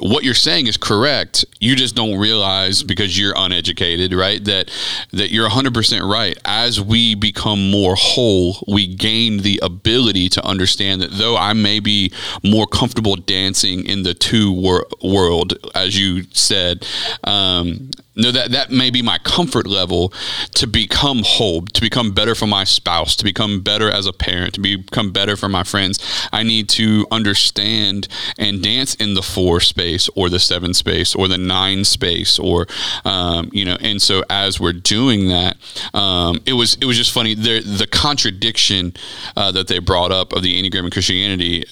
[0.00, 1.44] what you're saying is correct.
[1.60, 4.42] You just don't realize because you're uneducated, right?
[4.44, 4.70] That
[5.12, 6.38] that you're 100% right.
[6.44, 11.80] As we become more whole, we gain the ability to understand that though I may
[11.80, 12.12] be
[12.44, 16.86] more comfortable dancing in the two wor- world, as you said,
[17.24, 20.12] um, no, that that may be my comfort level
[20.54, 24.54] to become whole, to become better for my spouse, to become better as a parent,
[24.54, 26.00] to become better for my friends.
[26.32, 31.28] I need to understand and dance in the four space or the seven space or
[31.28, 32.66] the nine space or
[33.04, 33.76] um, you know.
[33.80, 35.56] And so as we're doing that,
[35.94, 37.36] um, it was it was just funny.
[37.36, 38.94] The the contradiction
[39.36, 41.64] uh, that they brought up of the Enneagram and Christianity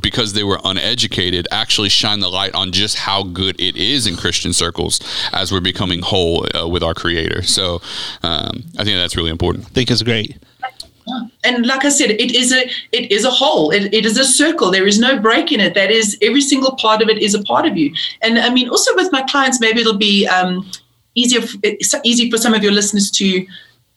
[0.00, 4.16] because they were uneducated, actually shine the light on just how good it is in
[4.16, 4.98] Christian circles
[5.32, 7.42] as we're becoming whole uh, with our Creator.
[7.42, 7.80] So
[8.24, 9.66] um, I think that's really important.
[9.66, 10.36] I think it's great.
[11.44, 13.70] And like I said, it is a it is a whole.
[13.70, 14.70] It, it is a circle.
[14.70, 15.74] There is no break in it.
[15.74, 17.92] That is every single part of it is a part of you.
[18.22, 20.70] And I mean, also with my clients, maybe it'll be um,
[21.14, 21.40] easier
[22.04, 23.46] easy for some of your listeners to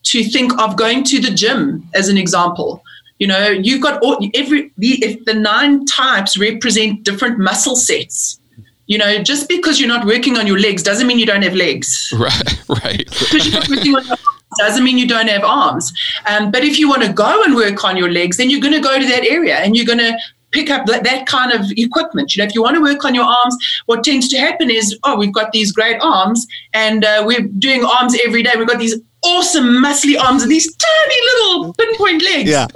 [0.04, 2.84] to think of going to the gym as an example
[3.23, 8.39] you know, you've got all, every the if the nine types represent different muscle sets.
[8.88, 11.54] You know, just because you're not working on your legs doesn't mean you don't have
[11.54, 12.12] legs.
[12.19, 13.06] Right, right.
[13.08, 14.17] Because you're not working on your
[14.57, 15.93] doesn't mean you don't have arms.
[16.27, 18.73] Um, but if you want to go and work on your legs, then you're going
[18.73, 20.17] to go to that area and you're going to
[20.51, 22.35] pick up that, that, kind of equipment.
[22.35, 24.97] You know, if you want to work on your arms, what tends to happen is,
[25.03, 28.51] oh, we've got these great arms and uh, we're doing arms every day.
[28.55, 32.49] We've got these awesome muscly arms and these tiny little pinpoint legs.
[32.49, 32.67] Yeah.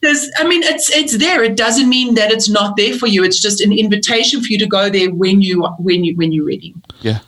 [0.00, 1.42] Because I mean, it's it's there.
[1.42, 3.24] It doesn't mean that it's not there for you.
[3.24, 6.46] It's just an invitation for you to go there when you when you when you're
[6.46, 6.74] ready.
[7.00, 7.20] Yeah.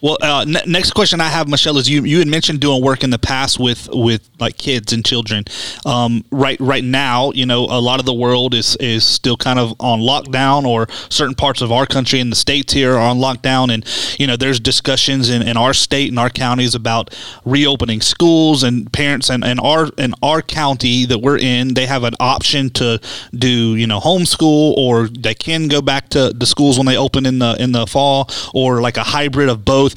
[0.00, 3.02] Well, uh, n- next question I have, Michelle, is you you had mentioned doing work
[3.02, 5.44] in the past with with like kids and children.
[5.84, 9.58] Um, right right now, you know, a lot of the world is is still kind
[9.58, 13.18] of on lockdown, or certain parts of our country and the states here are on
[13.18, 13.84] lockdown, and
[14.20, 17.12] you know, there's discussions in, in our state and our counties about
[17.44, 22.04] reopening schools and parents and, and our in our county that we're in, they have
[22.04, 23.00] an option to
[23.34, 27.26] do you know homeschool or they can go back to the schools when they open
[27.26, 29.87] in the in the fall, or like a hybrid of both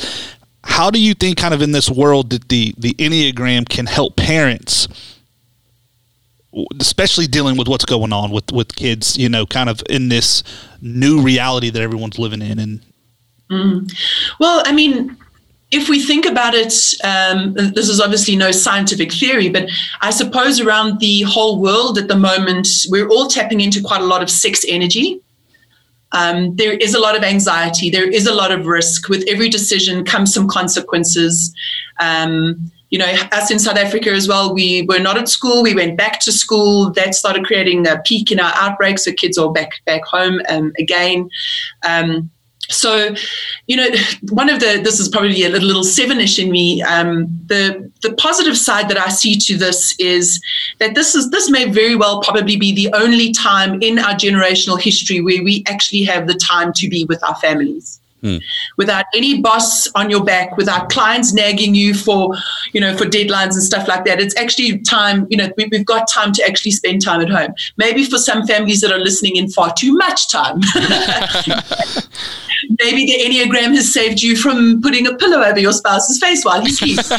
[0.63, 4.15] How do you think, kind of in this world, that the the Enneagram can help
[4.15, 4.87] parents?
[6.81, 10.43] especially dealing with what's going on with with kids you know kind of in this
[10.81, 12.81] new reality that everyone's living in and
[13.49, 13.89] mm.
[14.37, 15.15] well i mean
[15.71, 16.73] if we think about it,
[17.03, 19.69] um, this is obviously no scientific theory, but
[20.01, 24.05] I suppose around the whole world at the moment, we're all tapping into quite a
[24.05, 25.21] lot of six energy.
[26.13, 27.89] Um, there is a lot of anxiety.
[27.89, 29.09] There is a lot of risk.
[29.09, 31.53] With every decision comes some consequences.
[31.99, 35.63] Um, you know, us in South Africa as well, we were not at school.
[35.63, 36.91] We went back to school.
[36.91, 39.05] That started creating a peak in our outbreaks.
[39.05, 41.29] So kids are back back home um, again.
[41.87, 42.29] Um,
[42.71, 43.15] so,
[43.67, 43.87] you know,
[44.29, 46.81] one of the this is probably a little, little sevenish in me.
[46.81, 50.41] Um, the the positive side that I see to this is
[50.79, 54.79] that this is this may very well probably be the only time in our generational
[54.79, 58.00] history where we actually have the time to be with our families.
[58.21, 58.37] Hmm.
[58.77, 62.35] Without any boss on your back, without clients nagging you for,
[62.71, 64.21] you know, for deadlines and stuff like that.
[64.21, 67.53] It's actually time, you know, we, we've got time to actually spend time at home.
[67.77, 70.59] Maybe for some families that are listening in far too much time.
[72.79, 76.61] maybe the Enneagram has saved you from putting a pillow over your spouse's face while
[76.61, 77.11] he sleeps.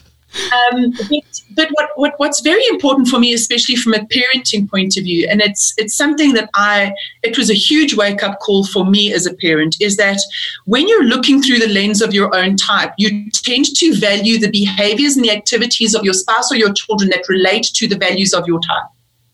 [0.52, 4.96] um, but, but what, what, what's very important for me, especially from a parenting point
[4.96, 8.66] of view, and it's it's something that I it was a huge wake up call
[8.66, 10.20] for me as a parent, is that
[10.64, 14.50] when you're looking through the lens of your own type, you tend to value the
[14.50, 18.34] behaviors and the activities of your spouse or your children that relate to the values
[18.34, 18.90] of your type.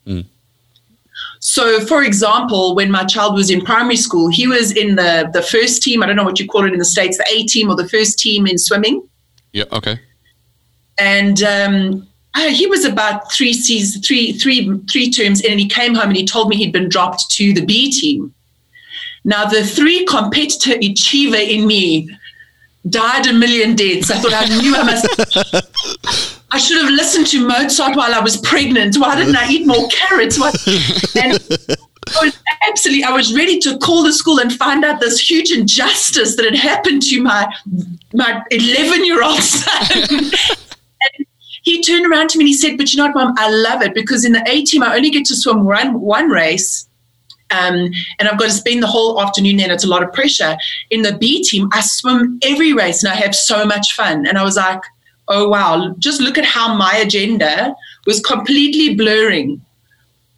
[0.06, 0.26] Mm.
[1.40, 5.42] So, for example, when my child was in primary school, he was in the the
[5.42, 6.02] first team.
[6.02, 7.88] I don't know what you call it in the states, the A team or the
[7.88, 9.08] first team in swimming.
[9.52, 9.64] Yeah.
[9.72, 9.98] Okay.
[11.02, 15.68] And um, uh, he was about three seasons, three three three terms in, and he
[15.68, 18.32] came home and he told me he'd been dropped to the B team.
[19.24, 22.08] Now, the three competitor achiever in me
[22.88, 24.12] died a million deaths.
[24.12, 25.68] I thought I knew I must.
[26.52, 28.96] I should have listened to Mozart while I was pregnant.
[28.96, 30.38] Why didn't I eat more carrots?
[30.38, 30.54] What?
[31.16, 31.32] And
[32.14, 32.38] I was
[32.68, 36.44] absolutely, I was ready to call the school and find out this huge injustice that
[36.44, 37.52] had happened to my
[38.12, 40.30] my 11 year old son.
[41.62, 43.34] he turned around to me and he said, "But you know what, Mom?
[43.38, 46.28] I love it because in the A team, I only get to swim one one
[46.28, 46.88] race."
[47.50, 49.66] Um, and I've got to spend the whole afternoon there.
[49.66, 50.56] And it's a lot of pressure.
[50.90, 54.26] In the B team, I swim every race and I have so much fun.
[54.26, 54.80] And I was like,
[55.28, 57.74] oh wow, just look at how my agenda
[58.06, 59.60] was completely blurring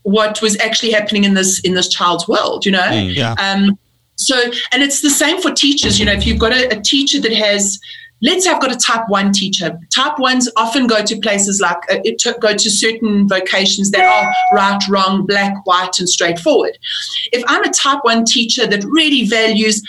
[0.03, 2.81] what was actually happening in this in this child's world, you know?
[2.81, 3.35] Mm, yeah.
[3.39, 3.79] Um,
[4.17, 4.37] so
[4.71, 7.33] and it's the same for teachers, you know, if you've got a, a teacher that
[7.33, 7.81] has
[8.25, 9.79] let's say I've got a type one teacher.
[9.95, 14.03] Type ones often go to places like uh, it to, go to certain vocations that
[14.03, 16.77] are right, wrong, black, white, and straightforward.
[17.33, 19.83] If I'm a type one teacher that really values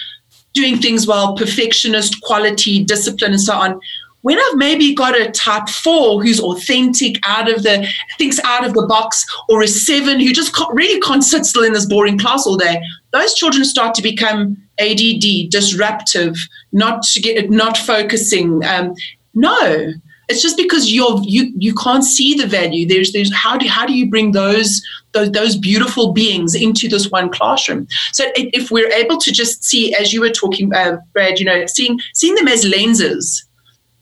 [0.54, 3.80] doing things well, perfectionist, quality, discipline, and so on,
[4.22, 8.74] when I've maybe got a type four who's authentic, out of the thinks out of
[8.74, 12.46] the box, or a seven who just really can't sit still in this boring class
[12.48, 16.36] all day, those children start to become ADD, disruptive,
[16.72, 18.64] not get not focusing.
[18.66, 18.94] Um,
[19.34, 19.94] no,
[20.28, 22.88] it's just because you're you you can't see the value.
[22.88, 27.10] There's there's how do how do you bring those those, those beautiful beings into this
[27.10, 27.88] one classroom?
[28.12, 31.66] So if we're able to just see, as you were talking, uh, Brad, you know,
[31.68, 33.46] seeing seeing them as lenses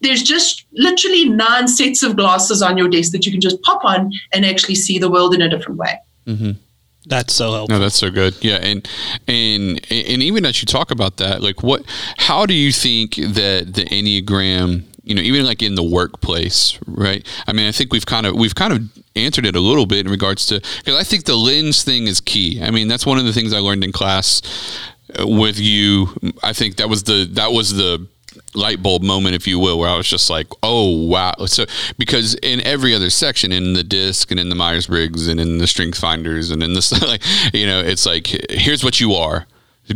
[0.03, 3.83] there's just literally nine sets of glasses on your desk that you can just pop
[3.83, 5.97] on and actually see the world in a different way.
[6.27, 6.51] Mm-hmm.
[7.05, 7.75] That's so helpful.
[7.75, 8.35] No, that's so good.
[8.41, 8.87] Yeah, and
[9.27, 11.83] and and even as you talk about that, like what,
[12.17, 17.27] how do you think that the enneagram, you know, even like in the workplace, right?
[17.45, 18.81] I mean, I think we've kind of we've kind of
[19.15, 22.21] answered it a little bit in regards to because I think the lens thing is
[22.21, 22.61] key.
[22.63, 24.41] I mean, that's one of the things I learned in class
[25.19, 26.07] with you.
[26.41, 28.07] I think that was the that was the
[28.55, 31.33] light bulb moment, if you will, where I was just like, oh wow.
[31.45, 31.65] So
[31.97, 35.57] because in every other section, in the disc and in the Myers Briggs and in
[35.57, 37.21] the Strength Finders and in this, like,
[37.53, 39.45] you know, it's like here's what you are.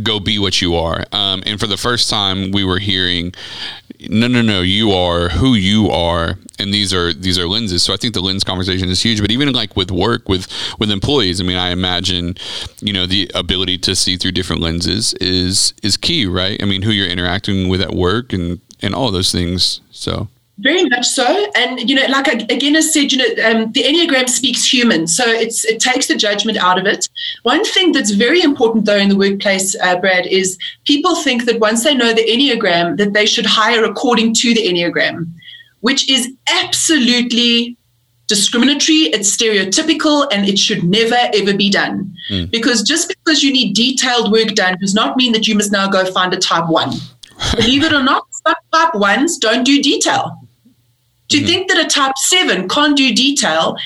[0.02, 1.04] Go be what you are.
[1.12, 3.32] Um, and for the first time, we were hearing
[4.00, 7.82] no, no, no, you are who you are, and these are these are lenses.
[7.82, 9.20] So I think the lens conversation is huge.
[9.20, 10.46] But even like with work with
[10.78, 12.36] with employees, I mean, I imagine,
[12.80, 16.62] you know, the ability to see through different lenses is is key, right?
[16.62, 19.80] I mean, who you're interacting with at work and and all those things.
[19.90, 20.28] So
[20.60, 24.28] very much so, and you know, like again, I said, you know, um, the enneagram
[24.28, 27.08] speaks human, so it's it takes the judgment out of it.
[27.44, 31.60] One thing that's very important, though, in the workplace, uh, Brad, is people think that
[31.60, 35.32] once they know the enneagram, that they should hire according to the enneagram,
[35.80, 37.76] which is absolutely
[38.26, 39.10] discriminatory.
[39.14, 42.12] It's stereotypical, and it should never ever be done.
[42.30, 42.50] Mm.
[42.50, 45.88] Because just because you need detailed work done does not mean that you must now
[45.88, 46.94] go find a type one.
[47.54, 50.47] Believe it or not, some type ones don't do detail.
[51.30, 51.46] To mm-hmm.
[51.46, 53.76] think that a type seven can't do detail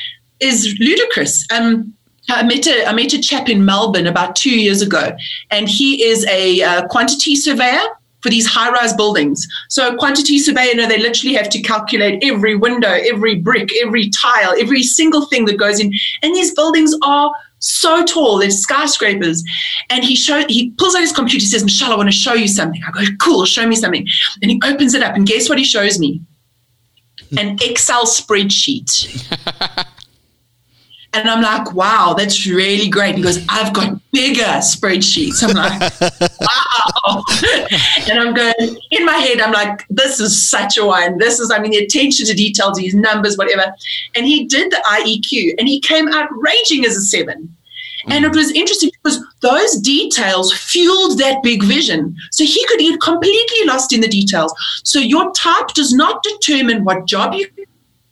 [0.40, 1.46] is ludicrous.
[1.52, 1.94] Um,
[2.30, 5.16] I met a I met a chap in Melbourne about two years ago,
[5.50, 7.80] and he is a uh, quantity surveyor
[8.20, 9.46] for these high-rise buildings.
[9.68, 14.10] So quantity surveyor, you know, they literally have to calculate every window, every brick, every
[14.10, 15.92] tile, every single thing that goes in.
[16.22, 19.42] And these buildings are so tall, they're skyscrapers.
[19.90, 22.46] And he showed he pulls out his computer, says, Michelle, I want to show you
[22.46, 22.80] something.
[22.86, 24.06] I go, cool, show me something.
[24.40, 26.20] And he opens it up, and guess what he shows me?
[27.38, 29.26] An Excel spreadsheet.
[31.14, 33.16] and I'm like, wow, that's really great.
[33.16, 35.42] He goes, I've got bigger spreadsheets.
[35.42, 35.80] I'm like,
[36.40, 37.24] wow.
[38.10, 41.18] and I'm going, in my head, I'm like, this is such a one.
[41.18, 43.74] This is, I mean, the attention to detail, these numbers, whatever.
[44.14, 47.56] And he did the IEQ and he came out raging as a seven.
[48.08, 52.16] And it was interesting because those details fueled that big vision.
[52.30, 54.52] So he could get completely lost in the details.
[54.84, 57.46] So your type does not determine what job you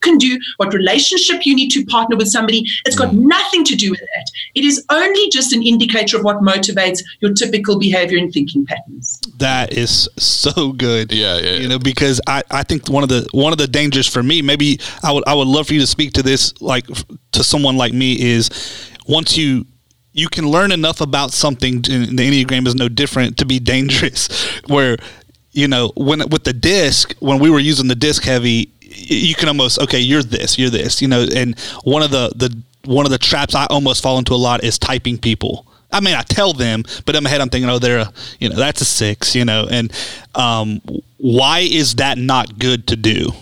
[0.00, 2.64] can do, what relationship you need to partner with somebody.
[2.84, 3.26] It's got mm.
[3.26, 4.30] nothing to do with that.
[4.54, 9.20] It is only just an indicator of what motivates your typical behavior and thinking patterns.
[9.36, 11.12] That is so good.
[11.12, 11.52] Yeah, yeah.
[11.56, 14.42] You know, because I, I think one of the one of the dangers for me,
[14.42, 16.86] maybe I would I would love for you to speak to this like
[17.32, 18.50] to someone like me is
[19.06, 19.66] once you
[20.12, 24.28] you can learn enough about something the enneagram is no different to be dangerous
[24.66, 24.96] where
[25.52, 29.48] you know when with the disc when we were using the disc heavy you can
[29.48, 33.12] almost okay you're this you're this you know and one of the the one of
[33.12, 36.52] the traps i almost fall into a lot is typing people I mean, I tell
[36.52, 39.34] them, but in my head, I'm thinking, oh, they're a, you know, that's a six,
[39.34, 39.92] you know, and
[40.36, 40.80] um,
[41.16, 43.32] why is that not good to do?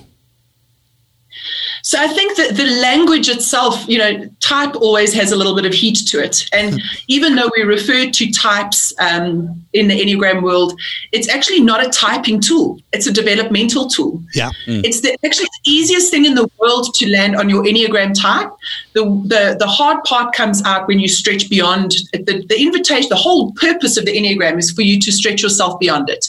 [1.82, 5.64] So I think that the language itself, you know, type always has a little bit
[5.64, 6.49] of heat to it.
[6.53, 10.78] And even though we refer to types um, in the Enneagram world,
[11.12, 12.80] it's actually not a typing tool.
[12.92, 14.22] It's a developmental tool.
[14.34, 14.51] Yeah.
[14.66, 14.84] Mm.
[14.84, 18.51] It's the actually the easiest thing in the world to land on your Enneagram type.
[18.94, 23.09] The, the, the hard part comes out when you stretch beyond the, the invitation.
[23.09, 26.28] The whole purpose of the Enneagram is for you to stretch yourself beyond it.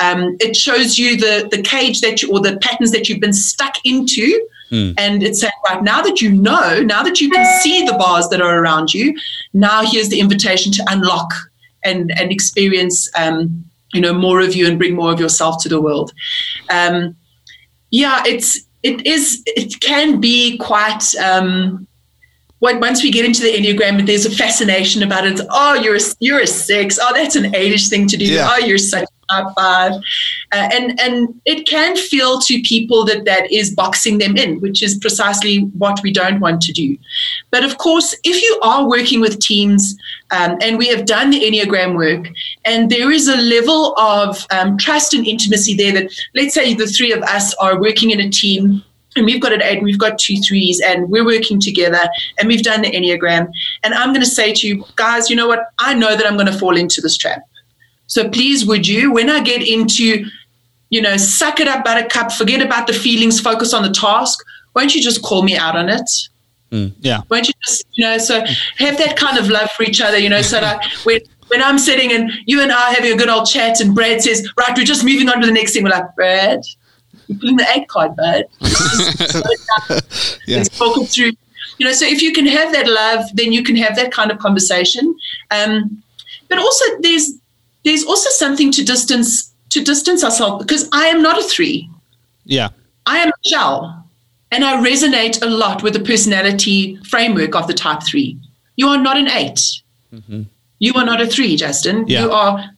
[0.00, 3.32] Um, it shows you the, the cage that you, or the patterns that you've been
[3.32, 4.94] stuck into Mm.
[4.98, 8.28] And it's saying, right, now that you know, now that you can see the bars
[8.28, 9.16] that are around you,
[9.52, 11.32] now here's the invitation to unlock
[11.82, 15.68] and, and experience, um, you know, more of you and bring more of yourself to
[15.68, 16.12] the world.
[16.70, 17.16] Um,
[17.90, 21.86] yeah, it's, it is, it can be quite, um,
[22.60, 25.40] once we get into the enneagram, there's a fascination about it.
[25.50, 26.98] Oh, you're a, you're a six.
[27.00, 28.26] Oh, that's an eightish thing to do.
[28.26, 28.48] Yeah.
[28.50, 29.08] Oh, you're such
[29.56, 29.92] five.
[30.52, 34.82] Uh, and, and it can feel to people that that is boxing them in, which
[34.82, 36.96] is precisely what we don't want to do.
[37.50, 39.96] But of course, if you are working with teams,
[40.30, 42.28] um, and we have done the Enneagram work,
[42.64, 46.86] and there is a level of um, trust and intimacy there that, let's say, the
[46.86, 48.82] three of us are working in a team
[49.16, 52.08] and we've got an eight and we've got two threes and we're working together
[52.38, 53.50] and we've done the enneagram
[53.82, 56.36] and i'm going to say to you guys you know what i know that i'm
[56.36, 57.42] going to fall into this trap
[58.10, 60.26] so please, would you, when I get into,
[60.88, 64.44] you know, suck it up, buttercup, forget about the feelings, focus on the task,
[64.74, 66.10] won't you just call me out on it?
[66.72, 67.20] Mm, yeah.
[67.30, 68.44] Won't you just, you know, so
[68.78, 71.78] have that kind of love for each other, you know, so that when, when I'm
[71.78, 74.76] sitting and you and I are having a good old chat and Brad says, right,
[74.76, 75.84] we're just moving on to the next thing.
[75.84, 76.64] We're like, Brad,
[77.28, 78.44] you're pulling the egg card, bud.
[80.48, 80.56] yeah.
[80.56, 81.30] Let's talk it through.
[81.78, 84.32] You know, so if you can have that love, then you can have that kind
[84.32, 85.14] of conversation.
[85.52, 86.02] Um,
[86.48, 87.38] but also there's
[87.84, 91.88] there's also something to distance to distance ourselves because I am not a three.
[92.44, 92.68] Yeah.
[93.06, 93.96] I am Michelle.
[94.52, 98.36] And I resonate a lot with the personality framework of the type three.
[98.74, 100.42] You are not an 8 mm-hmm.
[100.80, 102.06] You are not a three, Justin.
[102.08, 102.22] Yeah.
[102.22, 102.70] You are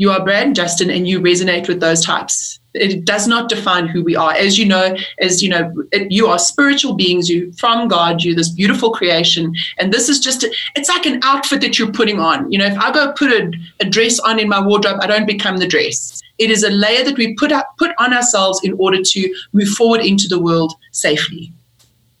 [0.00, 2.58] you are Brad and Justin and you resonate with those types.
[2.72, 4.32] It does not define who we are.
[4.32, 7.28] As you know, as you know, it, you are spiritual beings.
[7.28, 8.24] You from God.
[8.24, 11.92] You're this beautiful creation, and this is just a, it's like an outfit that you're
[11.92, 12.50] putting on.
[12.50, 15.26] You know, if I go put a, a dress on in my wardrobe, I don't
[15.26, 16.22] become the dress.
[16.38, 19.68] It is a layer that we put up, put on ourselves in order to move
[19.68, 21.52] forward into the world safely.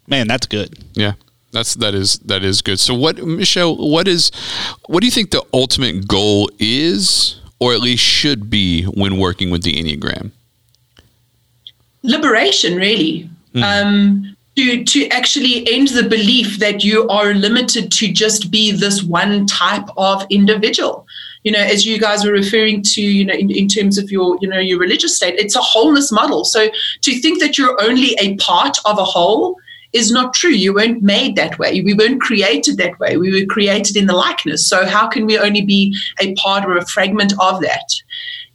[0.06, 0.84] Man, that's good.
[0.92, 1.14] Yeah.
[1.52, 2.78] That's that is that is good.
[2.78, 4.30] So what Michelle, what is
[4.86, 9.50] what do you think the ultimate goal is or at least should be when working
[9.50, 10.30] with the Enneagram?
[12.02, 13.28] Liberation, really.
[13.54, 13.62] Mm.
[13.62, 19.02] Um, to, to actually end the belief that you are limited to just be this
[19.02, 21.06] one type of individual
[21.42, 24.36] you know, as you guys were referring to, you know, in, in terms of your,
[24.40, 26.44] you know, your religious state, it's a wholeness model.
[26.44, 26.68] So
[27.02, 29.56] to think that you're only a part of a whole
[29.92, 30.50] is not true.
[30.50, 31.80] You weren't made that way.
[31.80, 33.16] We weren't created that way.
[33.16, 34.68] We were created in the likeness.
[34.68, 37.92] So how can we only be a part or a fragment of that?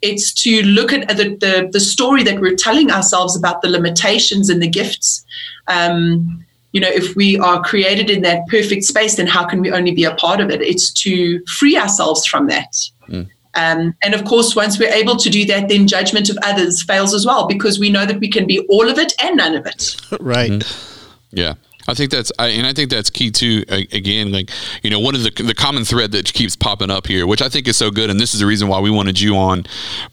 [0.01, 4.49] It's to look at the, the, the story that we're telling ourselves about the limitations
[4.49, 5.25] and the gifts.
[5.67, 9.71] Um, you know, if we are created in that perfect space, then how can we
[9.71, 10.61] only be a part of it?
[10.61, 12.75] It's to free ourselves from that.
[13.07, 13.29] Mm.
[13.55, 17.13] Um, and of course, once we're able to do that, then judgment of others fails
[17.13, 19.65] as well because we know that we can be all of it and none of
[19.65, 19.95] it.
[20.19, 20.51] right.
[20.51, 20.94] Mm.
[21.35, 21.55] Yeah.
[21.87, 23.63] I think that's, I, and I think that's key too.
[23.69, 24.49] Again, like
[24.81, 27.49] you know, one of the the common thread that keeps popping up here, which I
[27.49, 29.65] think is so good, and this is the reason why we wanted you on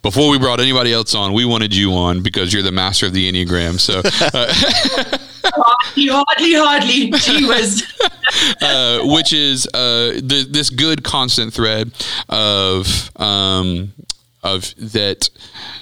[0.03, 1.33] before we brought anybody else on.
[1.33, 3.81] We wanted you on because you're the master of the enneagram.
[3.81, 4.53] So, uh,
[5.45, 7.91] hardly, hardly, hardly, gee whiz.
[8.61, 11.91] uh, which is uh, the, this good constant thread
[12.29, 13.95] of um,
[14.43, 15.31] of that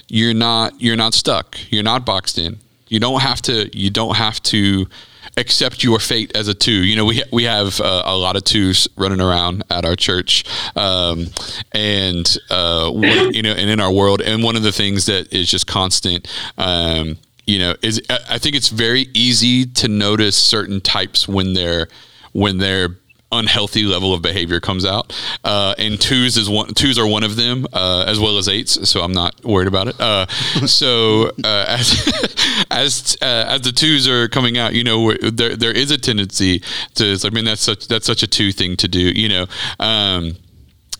[0.07, 2.59] you're not you're not stuck, you're not boxed in.
[2.87, 3.69] You don't have to.
[3.77, 4.87] You don't have to
[5.37, 6.71] accept your fate as a two.
[6.71, 10.43] You know, we we have uh, a lot of twos running around at our church,
[10.75, 11.27] um,
[11.71, 12.91] and uh,
[13.31, 14.21] you know, and in our world.
[14.21, 16.27] And one of the things that is just constant.
[16.57, 17.17] Um,
[17.47, 21.87] you know, is I think it's very easy to notice certain types when they're
[22.33, 22.89] when they're
[23.31, 25.13] unhealthy level of behavior comes out.
[25.43, 28.89] Uh, and twos is one twos are one of them, uh, as well as eights.
[28.89, 29.99] So I'm not worried about it.
[29.99, 30.25] Uh,
[30.67, 35.71] so uh, as as uh, as the twos are coming out, you know, there there
[35.71, 36.61] is a tendency
[36.95, 37.17] to.
[37.23, 38.99] I mean, that's such that's such a two thing to do.
[38.99, 39.45] You know.
[39.79, 40.37] Um,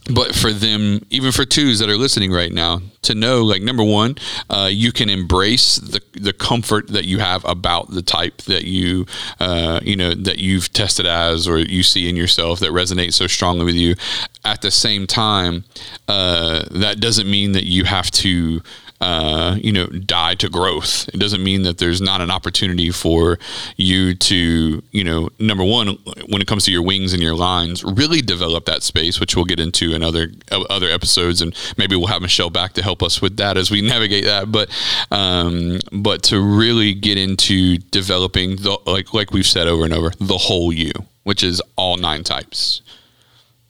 [0.10, 3.84] but for them even for twos that are listening right now to know like number
[3.84, 4.16] one
[4.50, 9.06] uh, you can embrace the, the comfort that you have about the type that you
[9.40, 13.28] uh, you know that you've tested as or you see in yourself that resonates so
[13.28, 13.96] strongly with you.
[14.44, 15.66] At the same time
[16.08, 18.62] uh, that doesn't mean that you have to
[19.02, 21.10] uh, you know, die to growth.
[21.12, 23.40] It doesn't mean that there's not an opportunity for
[23.76, 25.98] you to, you know, number one,
[26.30, 29.46] when it comes to your wings and your lines, really develop that space, which we'll
[29.46, 33.22] get into in other other episodes, and maybe we'll have Michelle back to help us
[33.22, 34.52] with that as we navigate that.
[34.52, 34.70] But
[35.10, 40.12] um, but to really get into developing the like like we've said over and over,
[40.20, 40.94] the whole you,
[41.24, 42.84] which is all nine types.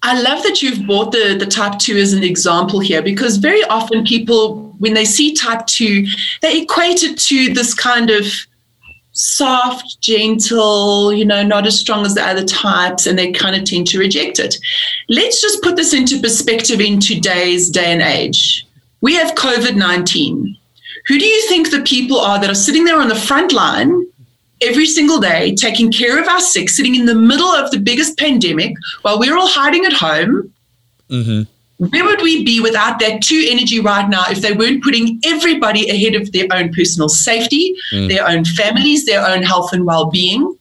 [0.04, 3.64] I love that you've brought the, the type two as an example here because very
[3.66, 6.08] often people, when they see type two,
[6.42, 8.26] they equate it to this kind of
[9.12, 13.64] soft, gentle, you know, not as strong as the other types, and they kind of
[13.64, 14.58] tend to reject it.
[15.10, 18.66] Let's just put this into perspective in today's day and age.
[19.02, 20.58] We have COVID 19.
[21.08, 24.08] Who do you think the people are that are sitting there on the front line
[24.62, 28.18] every single day, taking care of our sick, sitting in the middle of the biggest
[28.18, 30.54] pandemic while we're all hiding at home.
[31.10, 31.44] Mm-hmm.
[31.88, 35.90] Where would we be without that two energy right now if they weren't putting everybody
[35.90, 38.08] ahead of their own personal safety, mm.
[38.08, 40.56] their own families, their own health and well being?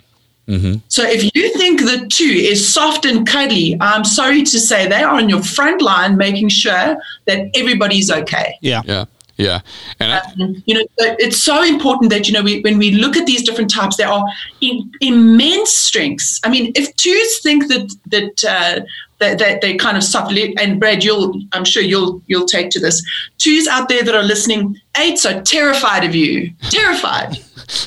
[0.48, 0.78] Mm-hmm.
[0.88, 5.02] So if you think the two is soft and cuddly, I'm sorry to say they
[5.02, 6.96] are on your front line making sure
[7.26, 8.56] that everybody's okay.
[8.62, 8.80] Yeah.
[8.86, 9.04] Yeah.
[9.40, 9.60] Yeah,
[10.00, 13.16] and I, um, you know, it's so important that you know we, when we look
[13.16, 14.22] at these different types, there are
[14.60, 16.40] in, immense strengths.
[16.44, 18.84] I mean, if twos think that that uh,
[19.18, 22.80] that, that they kind of suffer, and Brad, you'll I'm sure you'll you'll take to
[22.80, 23.02] this.
[23.38, 27.38] Twos out there that are listening, eights are terrified of you, terrified,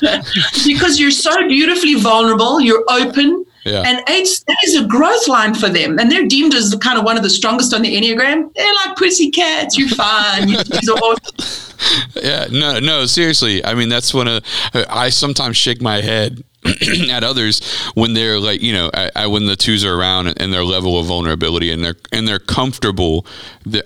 [0.66, 2.60] because you're so beautifully vulnerable.
[2.60, 3.43] You're open.
[3.64, 3.82] Yeah.
[3.86, 5.98] And eight that is a growth line for them.
[5.98, 8.52] And they're deemed as kind of one of the strongest on the Enneagram.
[8.54, 9.78] They're like pussy cats.
[9.78, 10.48] You're fine.
[10.48, 10.58] You,
[12.22, 13.64] yeah, no, no, seriously.
[13.64, 14.40] I mean, that's when
[14.74, 16.44] I sometimes shake my head
[17.10, 17.62] at others
[17.94, 20.98] when they're like, you know, I, I, when the twos are around and their level
[20.98, 23.26] of vulnerability and they're, and they're comfortable,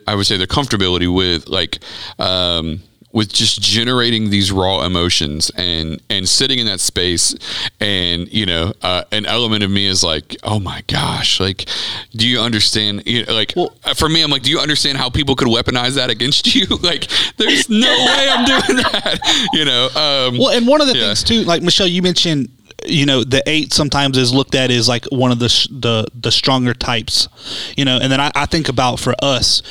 [0.07, 1.79] I would say their comfortability with like,
[2.18, 2.83] um,
[3.13, 7.35] with just generating these raw emotions and and sitting in that space
[7.81, 11.69] and you know uh, an element of me is like oh my gosh like
[12.13, 15.09] do you understand you know, like well, for me i'm like do you understand how
[15.09, 19.87] people could weaponize that against you like there's no way i'm doing that you know
[19.87, 21.07] um, well and one of the yeah.
[21.07, 22.49] things too like michelle you mentioned
[22.89, 26.32] you know the eight sometimes is looked at as like one of the the the
[26.32, 27.28] stronger types
[27.76, 29.62] you know and then I, I think about for us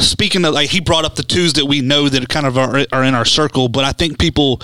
[0.00, 2.86] speaking of like he brought up the twos that we know that kind of are,
[2.92, 4.60] are in our circle but i think people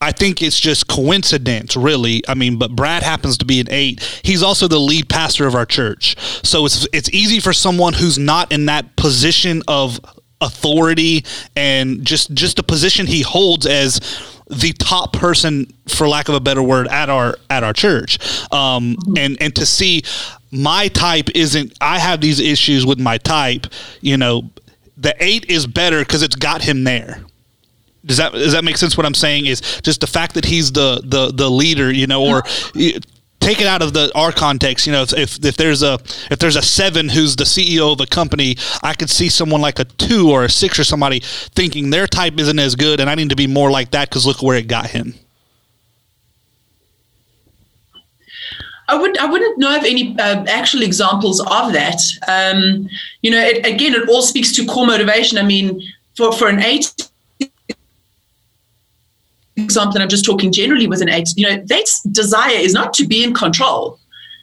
[0.00, 2.22] I think it's just coincidence, really.
[2.28, 4.02] I mean, but Brad happens to be an eight.
[4.22, 6.14] He's also the lead pastor of our church,
[6.46, 9.98] so it's it's easy for someone who's not in that position of
[10.42, 11.24] authority
[11.56, 13.98] and just just the position he holds as
[14.48, 18.18] the top person, for lack of a better word, at our at our church,
[18.52, 20.02] um, and and to see
[20.50, 21.74] my type isn't.
[21.80, 23.66] I have these issues with my type.
[24.00, 24.50] You know,
[24.96, 27.22] the eight is better because it's got him there.
[28.04, 28.96] Does that does that make sense?
[28.96, 32.24] What I'm saying is just the fact that he's the the the leader, you know,
[32.24, 32.42] or
[33.44, 34.86] take it out of the our context.
[34.86, 35.94] You know, if if there's a
[36.30, 39.78] if there's a seven who's the CEO of a company, I could see someone like
[39.78, 43.14] a two or a six or somebody thinking their type isn't as good, and I
[43.14, 45.14] need to be more like that because look where it got him.
[48.88, 52.00] I wouldn't I wouldn't know of any uh, actual examples of that.
[52.28, 52.88] Um,
[53.22, 55.38] you know, it, again, it all speaks to core motivation.
[55.38, 55.82] I mean,
[56.16, 56.92] for for an eight
[59.56, 62.92] example, and I'm just talking generally with an eight, you know, that's desire is not
[62.94, 63.98] to be in control.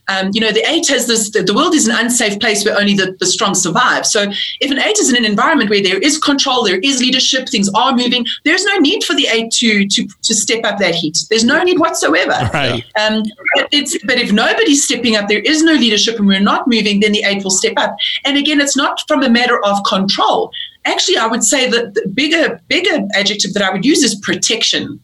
[0.08, 2.78] Um, you know, the eight has this, the, the, world is an unsafe place where
[2.78, 4.06] only the, the strong survive.
[4.06, 4.24] So
[4.60, 7.70] if an eight is in an environment where there is control, there is leadership, things
[7.76, 11.18] are moving, there's no need for the eight to, to, to step up that heat.
[11.30, 12.32] There's no need whatsoever.
[12.52, 12.84] Right.
[13.00, 13.24] Um,
[13.72, 17.12] it's, but if nobody's stepping up, there is no leadership and we're not moving, then
[17.12, 17.96] the eight will step up.
[18.26, 20.52] And again, it's not from a matter of control.
[20.86, 25.00] Actually, I would say that the bigger, bigger adjective that I would use is protection.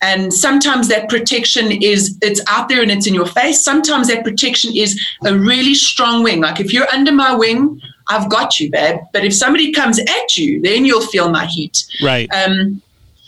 [0.00, 3.62] And sometimes that protection is it's out there and it's in your face.
[3.62, 6.40] Sometimes that protection is a really strong wing.
[6.40, 8.98] Like if you're under my wing i've got you babe.
[9.12, 11.84] But if somebody comes at you then you'll feel my heat.
[12.02, 12.28] Right.
[12.34, 12.82] Um,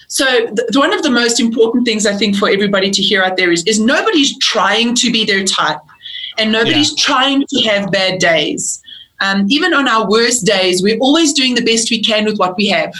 [0.09, 3.37] so th- one of the most important things i think for everybody to hear out
[3.37, 5.79] there is is nobody's trying to be their type.
[6.37, 7.05] And nobody's yeah.
[7.05, 8.83] trying to have bad days
[9.21, 12.57] um, even on our worst days we're always doing the best we can with what
[12.57, 12.95] we have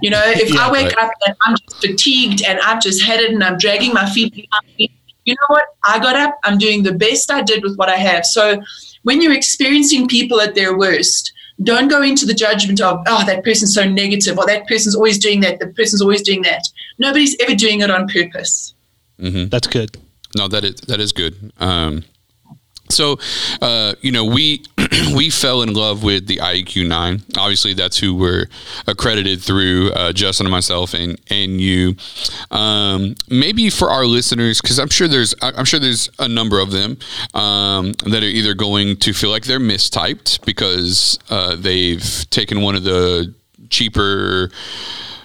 [0.00, 1.04] you know, if yeah, I wake right.
[1.04, 4.34] up and I'm just fatigued and I've just had it and I'm dragging my feet
[4.34, 4.90] behind me,
[5.24, 5.64] you know what?
[5.84, 8.26] I got up, I'm doing the best I did with what I have.
[8.26, 8.60] So
[9.02, 13.44] when you're experiencing people at their worst, don't go into the judgment of, oh, that
[13.44, 16.62] person's so negative, or that person's always doing that, the person's always doing that.
[16.98, 18.74] Nobody's ever doing it on purpose.
[19.18, 19.48] Mm-hmm.
[19.48, 19.96] That's good.
[20.36, 21.52] No, that is that is good.
[21.58, 22.02] Um,
[22.88, 23.18] so,
[23.60, 24.64] uh, you know, we
[25.14, 27.22] we fell in love with the IEQ nine.
[27.36, 28.46] Obviously, that's who we're
[28.86, 29.90] accredited through.
[29.92, 31.96] Uh, Justin and myself, and and you.
[32.50, 36.70] Um, maybe for our listeners, because I'm sure there's I'm sure there's a number of
[36.70, 36.98] them
[37.32, 42.74] um, that are either going to feel like they're mistyped because uh, they've taken one
[42.74, 43.34] of the
[43.70, 44.50] cheaper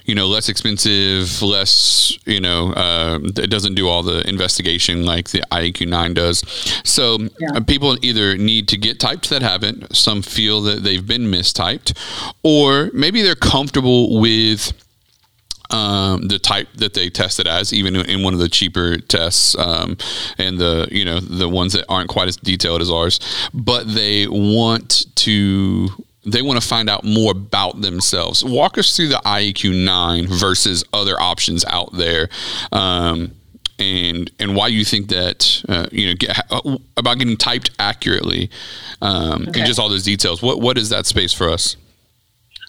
[0.10, 5.30] you know, less expensive, less, you know, uh, it doesn't do all the investigation like
[5.30, 6.40] the IEQ 9 does.
[6.84, 7.50] So yeah.
[7.54, 11.96] uh, people either need to get typed that haven't, some feel that they've been mistyped,
[12.42, 14.74] or maybe they're comfortable with.
[15.72, 19.98] Um, the type that they tested as, even in one of the cheaper tests, um,
[20.40, 23.20] and the you know the ones that aren't quite as detailed as ours,
[23.54, 25.90] but they want to
[26.26, 28.44] they want to find out more about themselves.
[28.44, 32.30] Walk us through the IEQ 9 versus other options out there.
[32.72, 33.32] Um,
[33.80, 38.50] and and why you think that uh, you know get, uh, about getting typed accurately
[39.02, 39.60] um, okay.
[39.60, 40.42] and just all those details.
[40.42, 41.78] What what is that space for us?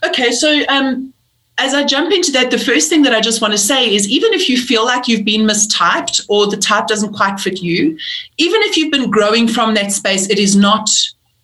[0.05, 1.13] Okay, so um,
[1.57, 4.09] as I jump into that, the first thing that I just want to say is
[4.09, 7.97] even if you feel like you've been mistyped or the type doesn't quite fit you,
[8.37, 10.89] even if you've been growing from that space, it is not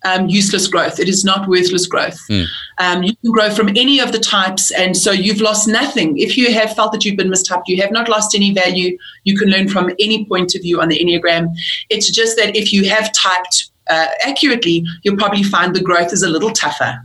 [0.04, 1.00] um, useless growth.
[1.00, 2.18] It is not worthless growth.
[2.28, 2.46] Mm.
[2.78, 6.18] Um, you can grow from any of the types, and so you've lost nothing.
[6.18, 8.96] If you have felt that you've been mistyped, you have not lost any value.
[9.24, 11.48] You can learn from any point of view on the Enneagram.
[11.90, 16.22] It's just that if you have typed uh, accurately, you'll probably find the growth is
[16.22, 17.04] a little tougher.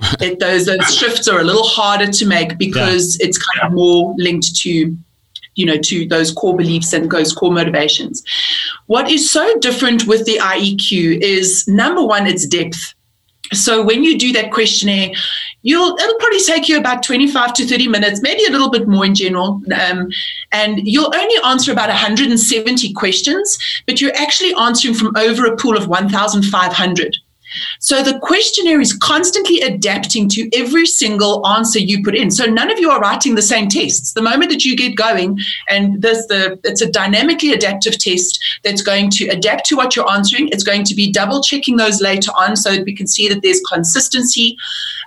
[0.20, 3.26] it, those those shifts are a little harder to make because yeah.
[3.26, 4.96] it's kind of more linked to
[5.58, 8.22] you know to those core beliefs and those core motivations
[8.88, 12.94] what is so different with the IEQ is number one, it's depth.
[13.52, 15.10] So when you do that questionnaire,
[15.62, 19.04] you'll it'll probably take you about 25 to 30 minutes, maybe a little bit more
[19.04, 19.62] in general.
[19.78, 20.08] Um,
[20.52, 25.76] and you'll only answer about 170 questions, but you're actually answering from over a pool
[25.76, 27.16] of 1,500.
[27.80, 32.30] So the questionnaire is constantly adapting to every single answer you put in.
[32.30, 34.12] So none of you are writing the same tests.
[34.12, 35.38] The moment that you get going,
[35.68, 40.10] and there's the it's a dynamically adaptive test that's going to adapt to what you're
[40.10, 40.48] answering.
[40.48, 43.42] It's going to be double checking those later on so that we can see that
[43.42, 44.56] there's consistency.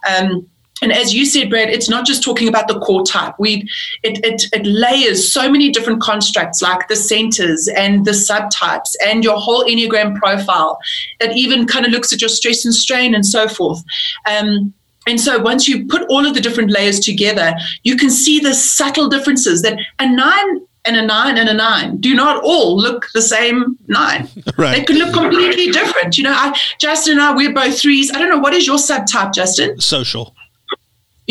[0.08, 0.48] Um,
[0.82, 3.36] and as you said, Brad, it's not just talking about the core type.
[3.38, 3.70] We
[4.02, 9.24] it, it it layers so many different constructs like the centers and the subtypes and
[9.24, 10.80] your whole Enneagram profile.
[11.20, 13.84] It even kind of looks at your stress and strain and so forth.
[14.28, 14.74] Um,
[15.08, 17.54] and so once you put all of the different layers together,
[17.84, 21.98] you can see the subtle differences that a nine and a nine and a nine
[21.98, 24.28] do not all look the same nine.
[24.58, 24.78] Right.
[24.78, 26.18] They could look completely different.
[26.18, 28.12] You know, I, Justin and I, we're both threes.
[28.12, 29.80] I don't know what is your subtype, Justin?
[29.80, 30.36] Social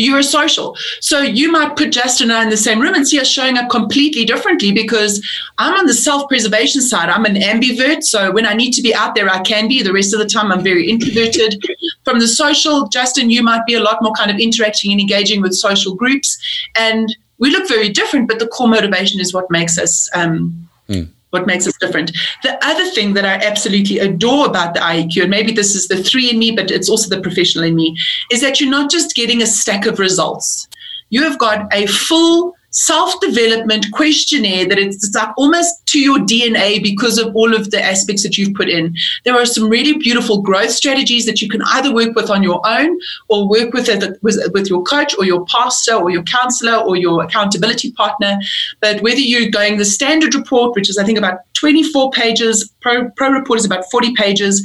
[0.01, 0.75] you're social.
[0.99, 3.57] So you might put Justin and I in the same room and see us showing
[3.57, 5.25] up completely differently because
[5.57, 7.09] I'm on the self preservation side.
[7.09, 8.03] I'm an ambivert.
[8.03, 9.81] So when I need to be out there, I can be.
[9.81, 11.63] The rest of the time, I'm very introverted.
[12.03, 15.41] From the social, Justin, you might be a lot more kind of interacting and engaging
[15.41, 16.37] with social groups.
[16.75, 20.09] And we look very different, but the core motivation is what makes us.
[20.13, 22.11] Um, mm what makes us different.
[22.43, 26.01] The other thing that I absolutely adore about the IEQ, and maybe this is the
[26.01, 27.97] three in me, but it's also the professional in me,
[28.31, 30.67] is that you're not just getting a stack of results.
[31.09, 37.17] You have got a full self-development questionnaire that it's, like almost to your DNA because
[37.17, 38.95] of all of the aspects that you've put in.
[39.23, 42.61] There are some really beautiful growth strategies that you can either work with on your
[42.65, 42.97] own
[43.29, 46.95] or work with uh, with, with your coach or your pastor or your counselor or
[46.95, 48.39] your accountability partner.
[48.79, 53.09] But whether you're going the standard report, which is I think about 24 pages, pro,
[53.11, 54.63] pro report is about 40 pages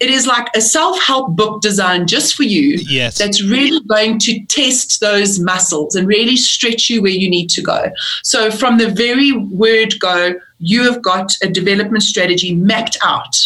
[0.00, 3.16] it is like a self-help book designed just for you yes.
[3.18, 7.62] that's really going to test those muscles and really stretch you where you need to
[7.62, 7.90] go
[8.22, 10.34] so from the very word go
[10.66, 13.36] you have got a development strategy mapped out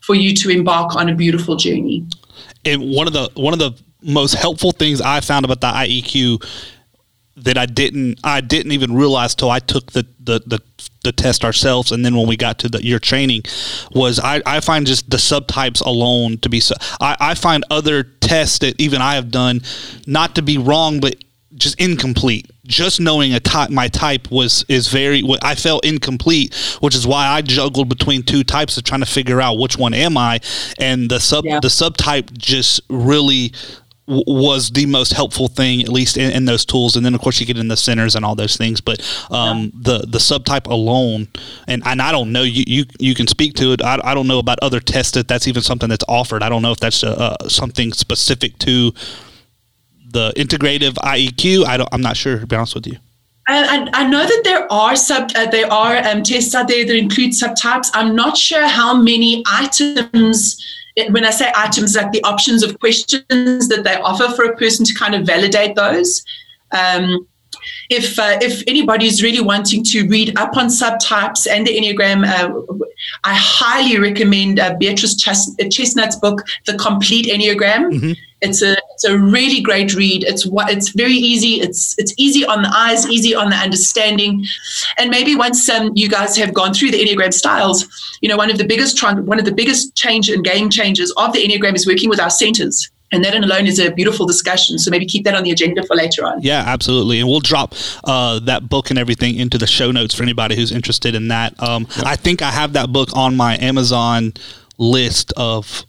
[0.00, 2.06] for you to embark on a beautiful journey.
[2.64, 3.72] And one of the one of the
[4.04, 6.44] most helpful things i found about the ieq
[7.36, 10.60] that I didn't I didn't even realize till I took the the, the
[11.02, 13.42] the test ourselves and then when we got to the, your training
[13.92, 18.02] was I, I find just the subtypes alone to be so I, I find other
[18.02, 19.62] tests that even I have done
[20.06, 21.16] not to be wrong but
[21.62, 26.94] just incomplete just knowing a type my type was is very I felt incomplete which
[26.94, 30.16] is why I juggled between two types of trying to figure out which one am
[30.16, 30.40] I
[30.78, 31.60] and the sub yeah.
[31.60, 33.52] the subtype just really
[34.06, 36.96] was the most helpful thing, at least in, in, those tools.
[36.96, 38.80] And then, of course, you get in the centers and all those things.
[38.80, 39.00] But
[39.30, 39.70] um, yeah.
[39.74, 41.28] the the subtype alone,
[41.68, 43.82] and, and I don't know, you, you you can speak to it.
[43.82, 46.42] I, I don't know about other tests that that's even something that's offered.
[46.42, 48.92] I don't know if that's uh, something specific to
[50.12, 51.64] the integrative IEQ.
[51.64, 51.88] I don't.
[51.92, 52.38] I'm not sure.
[52.38, 52.96] To be honest with you.
[53.48, 56.96] I, I, know that there are sub uh, there are um, tests out there that
[56.96, 57.90] include subtypes.
[57.92, 60.64] I'm not sure how many items
[61.10, 64.84] when I say items, like the options of questions that they offer for a person
[64.84, 66.22] to kind of validate those.
[66.70, 67.26] Um,
[67.90, 72.26] if uh, if anybody is really wanting to read up on subtypes and the Enneagram,
[72.26, 72.84] uh,
[73.24, 77.92] I highly recommend uh, Beatrice Chestnut's book, The Complete Enneagram.
[77.92, 78.12] Mm-hmm.
[78.42, 80.24] It's a it's a really great read.
[80.24, 81.60] It's what it's very easy.
[81.60, 84.44] It's it's easy on the eyes, easy on the understanding,
[84.98, 87.86] and maybe once um, you guys have gone through the Enneagram styles,
[88.20, 91.32] you know one of the biggest one of the biggest change and game changers of
[91.32, 92.90] the Enneagram is working with our centers.
[93.14, 94.78] And that in alone is a beautiful discussion.
[94.78, 96.40] So maybe keep that on the agenda for later on.
[96.40, 97.20] Yeah, absolutely.
[97.20, 97.74] And we'll drop
[98.04, 101.62] uh, that book and everything into the show notes for anybody who's interested in that.
[101.62, 104.32] Um, I think I have that book on my Amazon
[104.78, 105.84] list of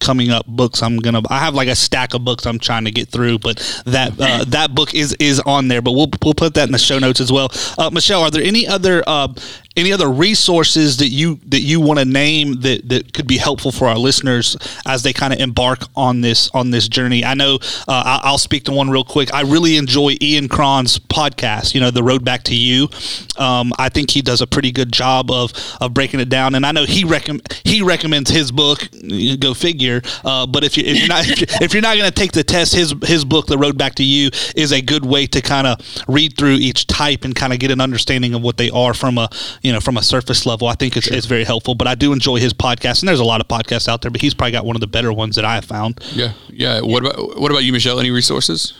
[0.00, 2.90] coming up books I'm gonna I have like a stack of books I'm trying to
[2.90, 6.54] get through but that uh, that book is is on there but we'll we'll put
[6.54, 7.48] that in the show notes as well.
[7.76, 9.28] Uh, Michelle are there any other uh,
[9.78, 13.72] any other resources that you that you want to name that that could be helpful
[13.72, 14.56] for our listeners
[14.86, 18.64] as they kind of embark on this on this journey I know uh, I'll speak
[18.64, 22.44] to one real quick I really enjoy Ian Cron's podcast you know the road back
[22.44, 22.88] to you
[23.38, 26.66] um, I think he does a pretty good job of of breaking it down and
[26.66, 28.88] I know he recommend he recommends his book
[29.38, 30.02] go figure.
[30.24, 31.24] Uh, but if you if you're not
[31.62, 34.04] if you're not going to take the test, his his book, The Road Back to
[34.04, 37.58] You, is a good way to kind of read through each type and kind of
[37.58, 39.28] get an understanding of what they are from a
[39.62, 40.68] you know from a surface level.
[40.68, 41.16] I think it's, sure.
[41.16, 41.74] it's very helpful.
[41.74, 44.20] But I do enjoy his podcast, and there's a lot of podcasts out there, but
[44.20, 46.00] he's probably got one of the better ones that I have found.
[46.12, 46.80] Yeah, yeah.
[46.80, 48.00] What about what about you, Michelle?
[48.00, 48.74] Any resources?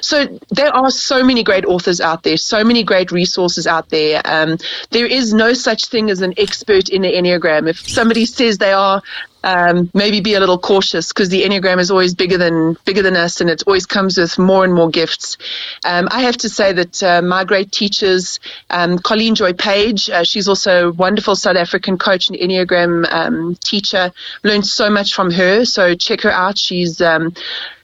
[0.00, 4.20] So there are so many great authors out there, so many great resources out there.
[4.24, 4.58] Um,
[4.90, 7.68] there is no such thing as an expert in the Enneagram.
[7.68, 9.02] If somebody says they are
[9.44, 13.14] um, maybe be a little cautious because the Enneagram is always bigger than bigger than
[13.14, 15.36] us, and it always comes with more and more gifts.
[15.84, 18.40] Um, I have to say that uh, my great teachers,
[18.70, 23.56] um, Colleen Joy Page, uh, she's also a wonderful South African coach and Enneagram um,
[23.56, 24.10] teacher.
[24.42, 26.58] Learned so much from her, so check her out.
[26.58, 27.34] She's um,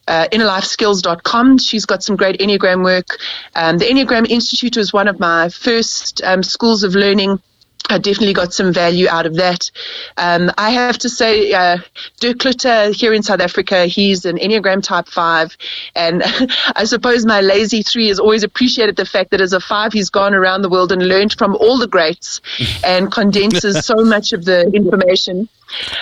[0.08, 1.58] uh, innerlifeskills.com.
[1.58, 3.18] She's got some great Enneagram work.
[3.54, 7.40] Um, the Enneagram Institute was one of my first um, schools of learning
[7.88, 9.70] I definitely got some value out of that.
[10.16, 11.78] Um, I have to say, uh,
[12.20, 15.56] Dirk Cloete here in South Africa, he's an Enneagram Type 5.
[15.96, 16.22] And
[16.76, 20.10] I suppose my lazy three has always appreciated the fact that as a five, he's
[20.10, 22.40] gone around the world and learned from all the greats
[22.84, 25.48] and condenses so much of the information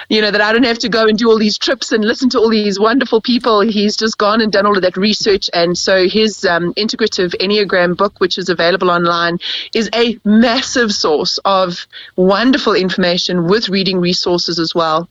[0.09, 2.31] you know, that I don't have to go and do all these trips and listen
[2.31, 3.61] to all these wonderful people.
[3.61, 5.51] He's just gone and done all of that research.
[5.53, 9.39] And so his um, integrative Enneagram book, which is available online,
[9.75, 15.09] is a massive source of wonderful information with reading resources as well.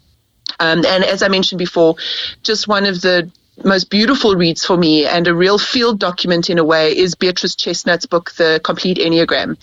[0.60, 1.95] Um, and as I mentioned before,
[2.43, 3.30] just one of the
[3.64, 7.55] most beautiful reads for me and a real field document in a way is Beatrice
[7.55, 9.58] Chestnut's book, The Complete Enneagram.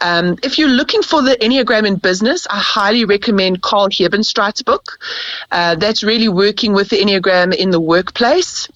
[0.00, 4.98] Um, if you're looking for the Enneagram in business, I highly recommend Carl Hebenstreit's book.
[5.50, 8.68] Uh, that's really working with the Enneagram in the workplace.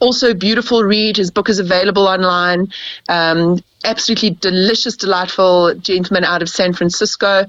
[0.00, 1.16] Also, beautiful read.
[1.16, 2.68] His book is available online.
[3.08, 7.44] Um, absolutely delicious, delightful gentleman out of San Francisco.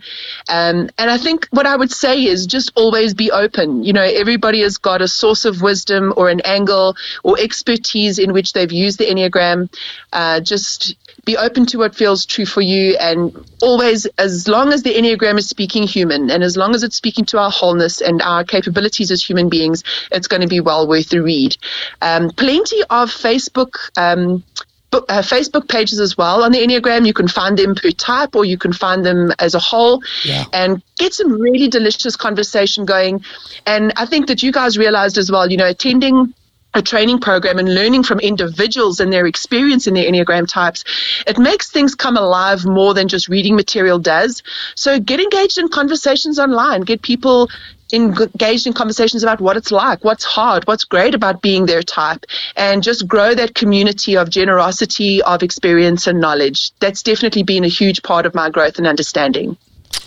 [0.47, 3.83] Um, and I think what I would say is just always be open.
[3.83, 8.33] You know, everybody has got a source of wisdom or an angle or expertise in
[8.33, 9.73] which they've used the Enneagram.
[10.13, 10.95] Uh, just
[11.25, 15.37] be open to what feels true for you and always, as long as the Enneagram
[15.37, 19.11] is speaking human and as long as it's speaking to our wholeness and our capabilities
[19.11, 21.57] as human beings, it's going to be well worth the read.
[22.01, 24.43] Um, plenty of Facebook um,
[24.91, 27.05] book, uh, Facebook pages as well on the Enneagram.
[27.05, 30.45] You can find them per type or you can find them as a whole yeah.
[30.53, 33.23] and get some really delicious conversation going.
[33.65, 36.33] And I think that you guys realized as well, you know, attending
[36.73, 40.83] a training program and learning from individuals and their experience in their Enneagram types,
[41.25, 44.43] it makes things come alive more than just reading material does.
[44.75, 47.49] So get engaged in conversations online, get people
[47.91, 52.25] engaged in conversations about what it's like, what's hard, what's great about being their type,
[52.55, 56.71] and just grow that community of generosity, of experience, and knowledge.
[56.79, 59.57] That's definitely been a huge part of my growth and understanding.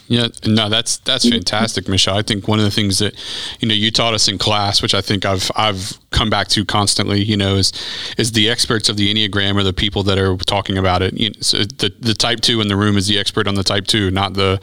[0.09, 2.19] Yeah, no, that's that's fantastic, Michelle.
[2.19, 3.15] I think one of the things that
[3.61, 6.67] you know you taught us in class, which I think I've I've come back to
[6.67, 7.73] constantly, you know, is
[8.19, 11.15] is the experts of the enneagram or the people that are talking about it.
[11.15, 13.65] You know, so the the type two in the room is the expert on the
[13.65, 14.61] type two, not the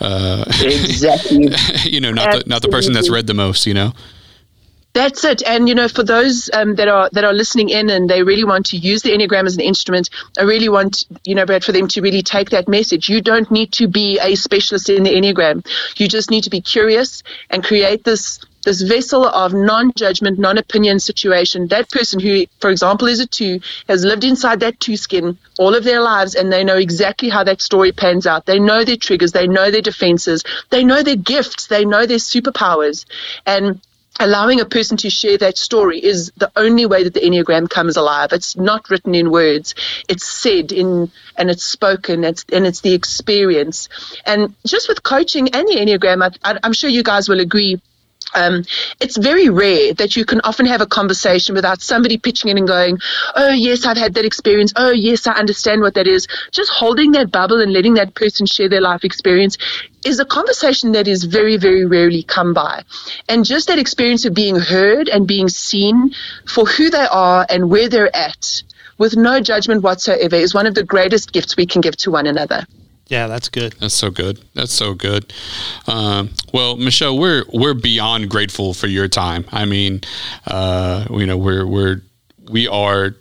[0.00, 1.50] uh, exactly.
[1.84, 2.42] you know, not Absolutely.
[2.44, 3.66] the not the person that's read the most.
[3.66, 3.92] You know.
[4.96, 5.42] That's it.
[5.42, 8.44] And you know, for those um, that are that are listening in and they really
[8.44, 11.72] want to use the enneagram as an instrument, I really want you know, Brad, for
[11.72, 13.10] them to really take that message.
[13.10, 15.66] You don't need to be a specialist in the enneagram.
[16.00, 21.68] You just need to be curious and create this this vessel of non-judgment, non-opinion situation.
[21.68, 25.74] That person who, for example, is a two, has lived inside that two skin all
[25.74, 28.46] of their lives, and they know exactly how that story pans out.
[28.46, 32.18] They know their triggers, they know their defenses, they know their gifts, they know their
[32.18, 33.04] superpowers,
[33.46, 33.80] and
[34.18, 37.96] allowing a person to share that story is the only way that the enneagram comes
[37.96, 38.32] alive.
[38.32, 39.74] It's not written in words.
[40.08, 42.24] It's said in and it's spoken.
[42.24, 43.88] It's, and it's the experience.
[44.24, 47.80] And just with coaching and the enneagram I, i'm sure you guys will agree
[48.34, 48.64] um,
[49.00, 52.66] it's very rare that you can often have a conversation without somebody pitching in and
[52.66, 52.98] going,
[53.34, 54.72] Oh, yes, I've had that experience.
[54.76, 56.26] Oh, yes, I understand what that is.
[56.50, 59.56] Just holding that bubble and letting that person share their life experience
[60.04, 62.84] is a conversation that is very, very rarely come by.
[63.28, 66.12] And just that experience of being heard and being seen
[66.46, 68.62] for who they are and where they're at
[68.98, 72.26] with no judgment whatsoever is one of the greatest gifts we can give to one
[72.26, 72.66] another.
[73.08, 73.74] Yeah, that's good.
[73.80, 74.40] That's so good.
[74.54, 75.32] That's so good.
[75.86, 79.44] Um, well, Michelle, we're we're beyond grateful for your time.
[79.52, 80.00] I mean,
[80.46, 82.02] uh, you know, we're we're
[82.50, 83.14] we are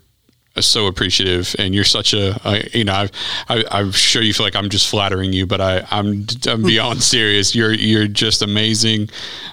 [0.61, 3.11] so appreciative and you're such a, a you know I've,
[3.49, 7.03] I, am sure you feel like I'm just flattering you but I I'm, I'm beyond
[7.15, 9.09] serious you're you're just amazing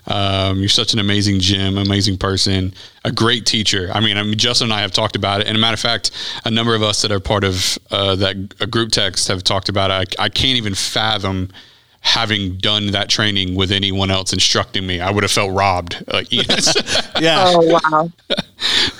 [0.06, 2.72] um, you're such an amazing Jim amazing person
[3.04, 5.56] a great teacher I mean I mean Justin and I have talked about it and
[5.56, 6.12] a matter of fact
[6.44, 9.90] a number of us that are part of uh, that group text have talked about
[9.90, 11.50] it I, I can't even fathom
[12.02, 15.00] having done that training with anyone else instructing me.
[15.00, 16.04] I would have felt robbed.
[16.30, 16.74] yes.
[17.20, 17.44] yeah.
[17.46, 18.10] Oh wow.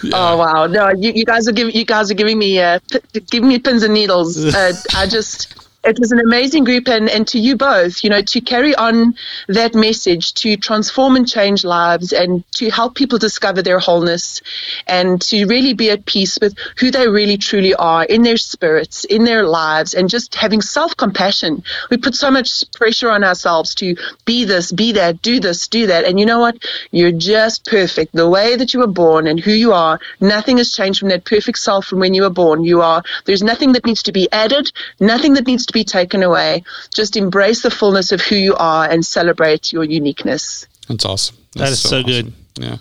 [0.02, 0.10] yeah.
[0.14, 0.66] Oh wow.
[0.66, 3.58] No, you, you, guys are giving you guys are giving me uh, p- giving me
[3.58, 4.36] pins and needles.
[4.54, 8.22] Uh, I just it was an amazing group and, and to you both you know
[8.22, 9.14] to carry on
[9.48, 14.40] that message to transform and change lives and to help people discover their wholeness
[14.86, 19.04] and to really be at peace with who they really truly are in their spirits
[19.04, 21.62] in their lives and just having self-compassion.
[21.90, 25.86] We put so much pressure on ourselves to be this be that do this do
[25.88, 26.58] that and you know what?
[26.90, 28.12] You're just perfect.
[28.12, 31.24] The way that you were born and who you are nothing has changed from that
[31.24, 32.64] perfect self from when you were born.
[32.64, 34.70] You are there's nothing that needs to be added
[35.00, 36.64] nothing that needs to be taken away.
[36.94, 40.66] Just embrace the fullness of who you are and celebrate your uniqueness.
[40.88, 41.36] That's awesome.
[41.54, 42.06] That's that is so, so awesome.
[42.06, 42.32] good.
[42.58, 42.76] Yeah.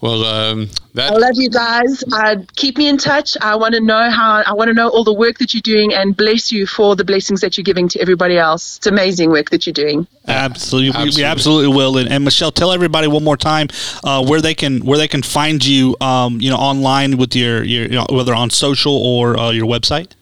[0.00, 2.04] Well, um, that I love you guys.
[2.12, 3.36] Uh, keep me in touch.
[3.40, 4.44] I want to know how.
[4.46, 7.04] I want to know all the work that you're doing, and bless you for the
[7.04, 8.76] blessings that you're giving to everybody else.
[8.76, 10.06] It's amazing work that you're doing.
[10.28, 11.22] Absolutely, absolutely.
[11.22, 11.98] we absolutely will.
[11.98, 13.68] And, and, Michelle, tell everybody one more time
[14.04, 15.96] uh, where they can where they can find you.
[16.00, 19.66] Um, you know, online with your your you know, whether on social or uh, your
[19.66, 20.12] website.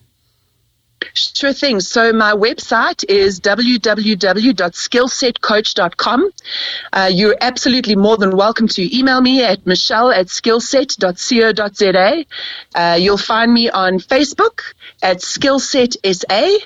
[1.17, 1.81] Sure thing.
[1.81, 6.31] So my website is www.skillsetcoach.com.
[6.93, 12.25] Uh, you're absolutely more than welcome to email me at michelle at skillset.co.za.
[12.75, 14.61] Uh, you'll find me on Facebook
[15.03, 16.59] at skillsetsa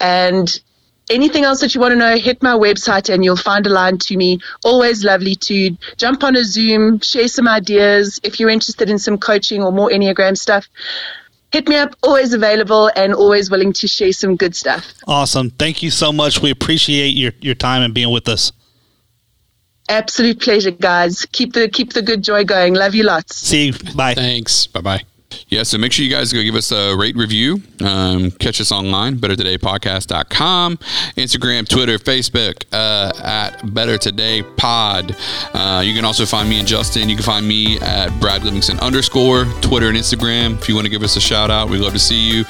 [0.00, 0.60] and
[1.10, 3.98] anything else that you want to know, hit my website and you'll find a line
[3.98, 4.40] to me.
[4.64, 8.20] Always lovely to jump on a Zoom, share some ideas.
[8.22, 10.68] If you're interested in some coaching or more Enneagram stuff,
[11.52, 11.94] hit me up.
[12.02, 14.92] Always available and always willing to share some good stuff.
[15.06, 15.50] Awesome.
[15.50, 16.40] Thank you so much.
[16.40, 18.52] We appreciate your, your time and being with us.
[19.88, 21.26] Absolute pleasure, guys.
[21.30, 22.74] Keep the keep the good joy going.
[22.74, 23.36] Love you lots.
[23.36, 23.72] See you.
[23.94, 24.14] Bye.
[24.14, 24.66] Thanks.
[24.66, 25.02] Bye bye.
[25.48, 27.60] Yeah, so make sure you guys go give us a rate review.
[27.84, 30.76] Um, catch us online, bettertodaypodcast.com,
[31.16, 35.16] Instagram, Twitter, Facebook, uh, at Better Today Pod.
[35.54, 37.08] Uh, you can also find me and Justin.
[37.08, 40.58] You can find me at Brad Livingston underscore, Twitter and Instagram.
[40.58, 42.44] If you want to give us a shout out, we'd love to see you.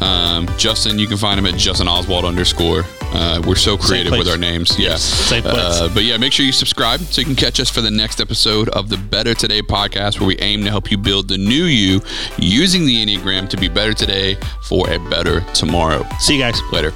[0.00, 2.84] Um, Justin, you can find him at Justin Oswald underscore.
[3.12, 4.78] Uh, we're so creative with our names.
[4.78, 4.96] Yeah.
[4.96, 5.56] Same place.
[5.56, 8.20] Uh, but yeah, make sure you subscribe so you can catch us for the next
[8.20, 11.64] episode of the Better Today podcast, where we aim to help you build the new
[11.64, 12.00] you
[12.38, 16.04] using the Enneagram to be better today for a better tomorrow.
[16.18, 16.92] See you guys later.